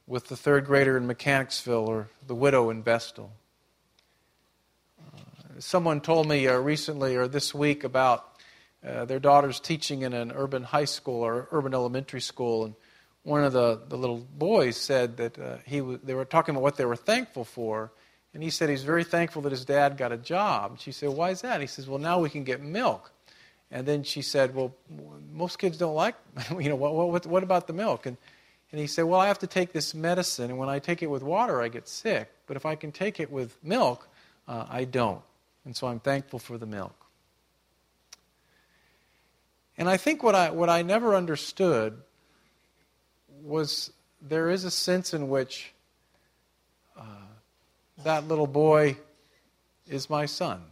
with 0.06 0.28
the 0.28 0.36
third 0.36 0.64
grader 0.64 0.96
in 0.96 1.08
Mechanicsville 1.08 1.88
or 1.88 2.08
the 2.24 2.36
widow 2.36 2.70
in 2.70 2.84
Vestal. 2.84 3.32
Someone 5.60 6.00
told 6.00 6.28
me 6.28 6.46
uh, 6.46 6.56
recently 6.56 7.16
or 7.16 7.26
this 7.26 7.52
week 7.52 7.82
about 7.82 8.24
uh, 8.86 9.06
their 9.06 9.18
daughter's 9.18 9.58
teaching 9.58 10.02
in 10.02 10.12
an 10.12 10.30
urban 10.30 10.62
high 10.62 10.84
school 10.84 11.22
or 11.22 11.48
urban 11.50 11.74
elementary 11.74 12.20
school, 12.20 12.64
and 12.64 12.74
one 13.24 13.42
of 13.42 13.52
the, 13.52 13.80
the 13.88 13.96
little 13.96 14.18
boys 14.18 14.76
said 14.76 15.16
that 15.16 15.36
uh, 15.36 15.56
he 15.64 15.78
w- 15.78 15.98
they 16.02 16.14
were 16.14 16.24
talking 16.24 16.54
about 16.54 16.62
what 16.62 16.76
they 16.76 16.84
were 16.84 16.94
thankful 16.94 17.44
for, 17.44 17.90
and 18.34 18.42
he 18.42 18.50
said 18.50 18.68
he's 18.68 18.84
very 18.84 19.02
thankful 19.02 19.42
that 19.42 19.50
his 19.50 19.64
dad 19.64 19.96
got 19.96 20.12
a 20.12 20.16
job. 20.16 20.78
She 20.78 20.92
said, 20.92 21.08
"Why 21.08 21.30
is 21.30 21.40
that?" 21.40 21.60
He 21.60 21.66
says, 21.66 21.88
"Well, 21.88 21.98
now 21.98 22.20
we 22.20 22.30
can 22.30 22.44
get 22.44 22.62
milk." 22.62 23.10
And 23.72 23.84
then 23.84 24.04
she 24.04 24.22
said, 24.22 24.54
"Well, 24.54 24.76
most 25.32 25.58
kids 25.58 25.76
don't 25.76 25.94
like, 25.94 26.14
you 26.50 26.68
know, 26.68 26.76
what, 26.76 26.94
what, 26.94 27.26
what 27.26 27.42
about 27.42 27.66
the 27.66 27.72
milk?" 27.72 28.06
And 28.06 28.16
and 28.70 28.80
he 28.80 28.86
said, 28.86 29.06
"Well, 29.06 29.18
I 29.18 29.26
have 29.26 29.40
to 29.40 29.48
take 29.48 29.72
this 29.72 29.92
medicine, 29.92 30.50
and 30.50 30.58
when 30.58 30.68
I 30.68 30.78
take 30.78 31.02
it 31.02 31.10
with 31.10 31.24
water, 31.24 31.60
I 31.60 31.66
get 31.66 31.88
sick. 31.88 32.30
But 32.46 32.56
if 32.56 32.64
I 32.64 32.76
can 32.76 32.92
take 32.92 33.18
it 33.18 33.32
with 33.32 33.56
milk, 33.64 34.08
uh, 34.46 34.64
I 34.68 34.84
don't. 34.84 35.22
And 35.68 35.76
so 35.76 35.86
I'm 35.86 36.00
thankful 36.00 36.38
for 36.38 36.56
the 36.56 36.64
milk." 36.64 36.94
And 39.76 39.86
I 39.86 39.98
think 39.98 40.22
what 40.22 40.34
I, 40.34 40.48
what 40.48 40.70
I 40.70 40.80
never 40.80 41.14
understood 41.14 42.00
was 43.42 43.92
there 44.22 44.48
is 44.48 44.64
a 44.64 44.70
sense 44.70 45.12
in 45.12 45.28
which 45.28 45.74
uh, 46.96 47.02
that 48.02 48.26
little 48.26 48.46
boy 48.46 48.96
is 49.86 50.08
my 50.08 50.24
son. 50.24 50.62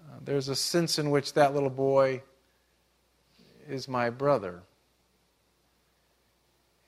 Uh, 0.00 0.14
there's 0.24 0.48
a 0.48 0.56
sense 0.56 0.98
in 0.98 1.10
which 1.10 1.34
that 1.34 1.52
little 1.52 1.68
boy 1.68 2.22
is 3.68 3.88
my 3.88 4.08
brother. 4.08 4.62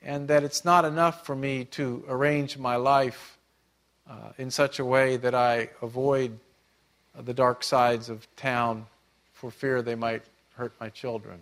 And 0.01 0.27
that 0.29 0.43
it's 0.43 0.65
not 0.65 0.85
enough 0.85 1.23
for 1.23 1.35
me 1.35 1.65
to 1.65 2.03
arrange 2.09 2.57
my 2.57 2.77
life 2.77 3.37
uh, 4.09 4.31
in 4.37 4.51
such 4.51 4.79
a 4.79 4.85
way 4.85 5.17
that 5.17 5.35
I 5.35 5.69
avoid 5.81 6.37
the 7.19 7.33
dark 7.33 7.63
sides 7.63 8.09
of 8.09 8.27
town 8.35 8.85
for 9.33 9.51
fear 9.51 9.81
they 9.81 9.95
might 9.95 10.23
hurt 10.55 10.73
my 10.79 10.89
children. 10.89 11.39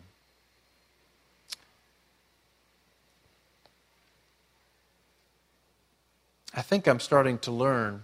I 6.53 6.61
think 6.61 6.87
I'm 6.87 6.99
starting 6.99 7.37
to 7.39 7.51
learn 7.51 8.03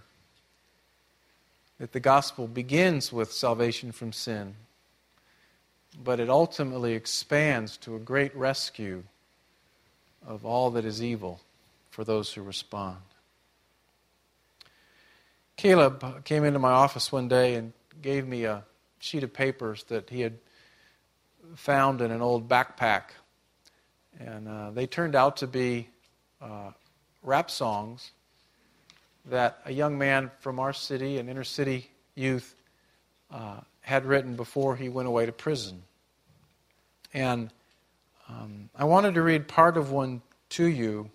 that 1.78 1.92
the 1.92 2.00
gospel 2.00 2.46
begins 2.46 3.12
with 3.12 3.32
salvation 3.32 3.92
from 3.92 4.12
sin, 4.12 4.54
but 6.02 6.20
it 6.20 6.30
ultimately 6.30 6.94
expands 6.94 7.76
to 7.78 7.96
a 7.96 7.98
great 7.98 8.34
rescue 8.34 9.02
of 10.26 10.44
all 10.44 10.70
that 10.70 10.84
is 10.84 11.02
evil 11.02 11.40
for 11.90 12.04
those 12.04 12.32
who 12.32 12.42
respond. 12.42 12.96
Caleb 15.56 16.24
came 16.24 16.44
into 16.44 16.58
my 16.58 16.70
office 16.70 17.10
one 17.10 17.28
day 17.28 17.54
and 17.54 17.72
gave 18.02 18.26
me 18.26 18.44
a 18.44 18.62
sheet 18.98 19.22
of 19.22 19.32
papers 19.32 19.84
that 19.84 20.10
he 20.10 20.20
had 20.20 20.38
found 21.54 22.02
in 22.02 22.10
an 22.10 22.20
old 22.20 22.48
backpack. 22.48 23.04
And 24.18 24.48
uh, 24.48 24.70
they 24.72 24.86
turned 24.86 25.14
out 25.14 25.38
to 25.38 25.46
be 25.46 25.88
uh, 26.42 26.72
rap 27.22 27.50
songs 27.50 28.10
that 29.26 29.58
a 29.64 29.72
young 29.72 29.96
man 29.98 30.30
from 30.40 30.58
our 30.58 30.72
city, 30.72 31.18
an 31.18 31.28
inner 31.28 31.44
city 31.44 31.90
youth, 32.14 32.54
uh, 33.30 33.60
had 33.80 34.04
written 34.04 34.36
before 34.36 34.76
he 34.76 34.88
went 34.88 35.08
away 35.08 35.26
to 35.26 35.32
prison. 35.32 35.82
And 37.14 37.50
um, 38.28 38.68
I 38.76 38.84
wanted 38.84 39.14
to 39.14 39.22
read 39.22 39.48
part 39.48 39.76
of 39.76 39.90
one 39.90 40.20
to 40.50 40.66
you 40.66 41.10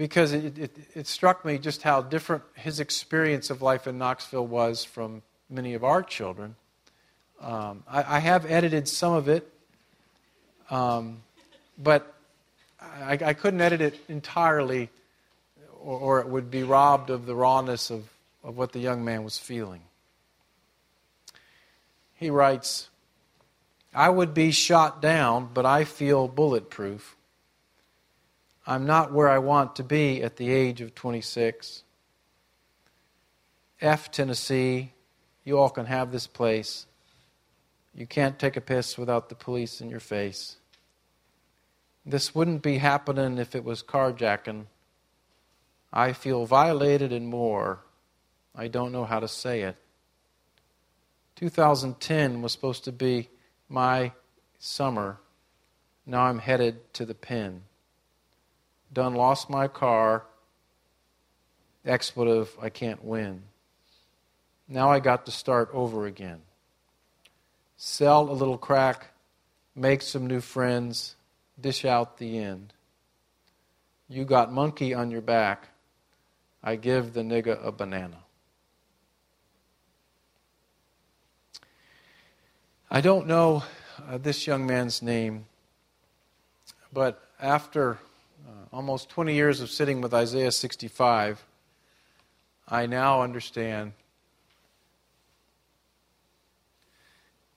because 0.00 0.32
it, 0.32 0.56
it, 0.56 0.76
it, 0.94 1.06
struck 1.06 1.44
me 1.44 1.58
just 1.58 1.82
how 1.82 2.00
different 2.00 2.42
his 2.54 2.80
experience 2.80 3.50
of 3.50 3.60
life 3.60 3.86
in 3.86 3.98
Knoxville 3.98 4.46
was 4.46 4.82
from 4.82 5.20
many 5.50 5.74
of 5.74 5.84
our 5.84 6.02
children. 6.02 6.56
Um, 7.38 7.84
I, 7.86 8.16
I, 8.16 8.18
have 8.18 8.50
edited 8.50 8.88
some 8.88 9.12
of 9.12 9.28
it, 9.28 9.46
um, 10.70 11.20
but 11.76 12.14
I, 12.80 13.18
I, 13.22 13.34
couldn't 13.34 13.60
edit 13.60 13.82
it 13.82 14.00
entirely, 14.08 14.88
or, 15.82 15.98
or, 15.98 16.20
it 16.20 16.28
would 16.28 16.50
be 16.50 16.62
robbed 16.62 17.10
of 17.10 17.26
the 17.26 17.34
rawness 17.34 17.90
of, 17.90 18.08
of 18.42 18.56
what 18.56 18.72
the 18.72 18.78
young 18.78 19.04
man 19.04 19.22
was 19.22 19.36
feeling. 19.36 19.82
He 22.14 22.30
writes, 22.30 22.88
I 23.94 24.08
would 24.08 24.32
be 24.32 24.50
shot 24.50 25.02
down, 25.02 25.50
but 25.52 25.66
I 25.66 25.84
feel 25.84 26.26
bulletproof. 26.26 27.16
I'm 28.70 28.86
not 28.86 29.12
where 29.12 29.28
I 29.28 29.38
want 29.38 29.74
to 29.76 29.82
be 29.82 30.22
at 30.22 30.36
the 30.36 30.48
age 30.48 30.80
of 30.80 30.94
26. 30.94 31.82
F, 33.80 34.12
Tennessee, 34.12 34.92
you 35.42 35.58
all 35.58 35.70
can 35.70 35.86
have 35.86 36.12
this 36.12 36.28
place. 36.28 36.86
You 37.92 38.06
can't 38.06 38.38
take 38.38 38.56
a 38.56 38.60
piss 38.60 38.96
without 38.96 39.28
the 39.28 39.34
police 39.34 39.80
in 39.80 39.90
your 39.90 39.98
face. 39.98 40.58
This 42.06 42.32
wouldn't 42.32 42.62
be 42.62 42.78
happening 42.78 43.38
if 43.38 43.56
it 43.56 43.64
was 43.64 43.82
carjacking. 43.82 44.66
I 45.92 46.12
feel 46.12 46.46
violated 46.46 47.12
and 47.12 47.26
more. 47.26 47.80
I 48.54 48.68
don't 48.68 48.92
know 48.92 49.04
how 49.04 49.18
to 49.18 49.26
say 49.26 49.62
it. 49.62 49.74
2010 51.34 52.40
was 52.40 52.52
supposed 52.52 52.84
to 52.84 52.92
be 52.92 53.30
my 53.68 54.12
summer. 54.60 55.18
Now 56.06 56.22
I'm 56.22 56.38
headed 56.38 56.94
to 56.94 57.04
the 57.04 57.16
pen 57.16 57.62
done 58.92 59.14
lost 59.14 59.48
my 59.48 59.68
car, 59.68 60.24
expletive, 61.84 62.56
I 62.60 62.68
can't 62.68 63.04
win. 63.04 63.42
Now 64.68 64.90
I 64.90 65.00
got 65.00 65.26
to 65.26 65.32
start 65.32 65.70
over 65.72 66.06
again. 66.06 66.42
Sell 67.76 68.30
a 68.30 68.32
little 68.32 68.58
crack, 68.58 69.08
make 69.74 70.02
some 70.02 70.26
new 70.26 70.40
friends, 70.40 71.16
dish 71.60 71.84
out 71.84 72.18
the 72.18 72.38
end. 72.38 72.72
You 74.08 74.24
got 74.24 74.52
monkey 74.52 74.92
on 74.92 75.10
your 75.10 75.20
back, 75.20 75.68
I 76.62 76.76
give 76.76 77.14
the 77.14 77.22
nigga 77.22 77.64
a 77.64 77.72
banana. 77.72 78.18
I 82.90 83.00
don't 83.00 83.28
know 83.28 83.62
uh, 84.08 84.18
this 84.18 84.46
young 84.46 84.66
man's 84.66 85.00
name, 85.00 85.46
but 86.92 87.22
after 87.40 87.98
Uh, 88.50 88.52
almost 88.72 89.08
20 89.10 89.32
years 89.32 89.60
of 89.60 89.70
sitting 89.70 90.00
with 90.00 90.12
Isaiah 90.12 90.50
65, 90.50 91.44
I 92.66 92.86
now 92.86 93.22
understand 93.22 93.92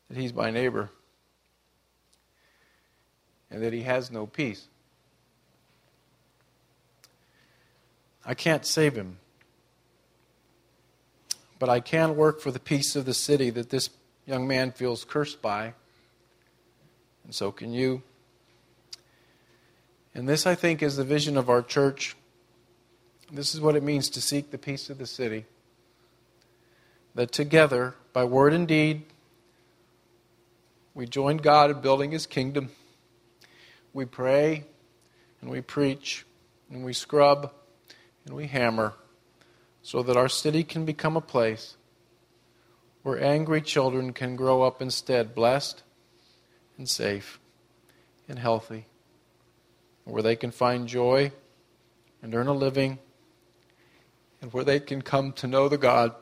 that 0.07 0.19
he's 0.19 0.33
my 0.33 0.51
neighbor 0.51 0.91
and 3.49 3.63
that 3.63 3.73
he 3.73 3.81
has 3.81 4.11
no 4.11 4.27
peace. 4.27 4.67
I 8.23 8.35
can't 8.35 8.65
save 8.65 8.95
him, 8.95 9.17
but 11.57 11.69
I 11.69 11.79
can 11.79 12.15
work 12.15 12.39
for 12.39 12.51
the 12.51 12.59
peace 12.59 12.95
of 12.95 13.05
the 13.05 13.15
city 13.15 13.49
that 13.49 13.71
this 13.71 13.89
young 14.27 14.47
man 14.47 14.71
feels 14.71 15.05
cursed 15.05 15.41
by, 15.41 15.73
and 17.23 17.33
so 17.33 17.51
can 17.51 17.73
you. 17.73 18.03
And 20.15 20.29
this, 20.29 20.45
I 20.45 20.55
think, 20.55 20.83
is 20.83 20.95
the 20.95 21.03
vision 21.03 21.37
of 21.37 21.49
our 21.49 21.61
church. 21.61 22.15
This 23.31 23.55
is 23.55 23.61
what 23.61 23.75
it 23.75 23.83
means 23.83 24.09
to 24.11 24.21
seek 24.21 24.51
the 24.51 24.57
peace 24.57 24.89
of 24.89 24.99
the 24.99 25.07
city. 25.07 25.45
That 27.15 27.31
together, 27.31 27.95
by 28.11 28.23
word 28.25 28.53
and 28.53 28.67
deed, 28.67 29.03
we 30.93 31.07
join 31.07 31.37
God 31.37 31.71
in 31.71 31.81
building 31.81 32.11
His 32.11 32.27
kingdom. 32.27 32.69
We 33.91 34.05
pray 34.05 34.65
and 35.41 35.49
we 35.49 35.61
preach 35.61 36.25
and 36.69 36.83
we 36.85 36.93
scrub 36.93 37.51
and 38.25 38.35
we 38.35 38.47
hammer 38.47 38.93
so 39.81 40.03
that 40.03 40.17
our 40.17 40.29
city 40.29 40.63
can 40.63 40.85
become 40.85 41.17
a 41.17 41.21
place 41.21 41.75
where 43.01 43.21
angry 43.21 43.61
children 43.61 44.13
can 44.13 44.35
grow 44.35 44.61
up 44.61 44.81
instead 44.81 45.35
blessed 45.35 45.83
and 46.77 46.87
safe 46.87 47.39
and 48.29 48.39
healthy 48.39 48.85
where 50.05 50.23
they 50.23 50.35
can 50.35 50.51
find 50.51 50.87
joy 50.87 51.31
and 52.21 52.33
earn 52.35 52.47
a 52.47 52.53
living, 52.53 52.99
and 54.41 54.51
where 54.53 54.63
they 54.63 54.79
can 54.79 55.01
come 55.01 55.31
to 55.33 55.47
know 55.47 55.69
the 55.69 55.77
God 55.77 56.13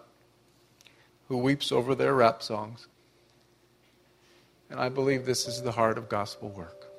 who 1.27 1.37
weeps 1.37 1.71
over 1.71 1.95
their 1.95 2.13
rap 2.13 2.43
songs. 2.43 2.87
And 4.69 4.79
I 4.79 4.89
believe 4.89 5.25
this 5.25 5.47
is 5.47 5.61
the 5.61 5.71
heart 5.71 5.97
of 5.97 6.09
gospel 6.09 6.49
work. 6.49 6.90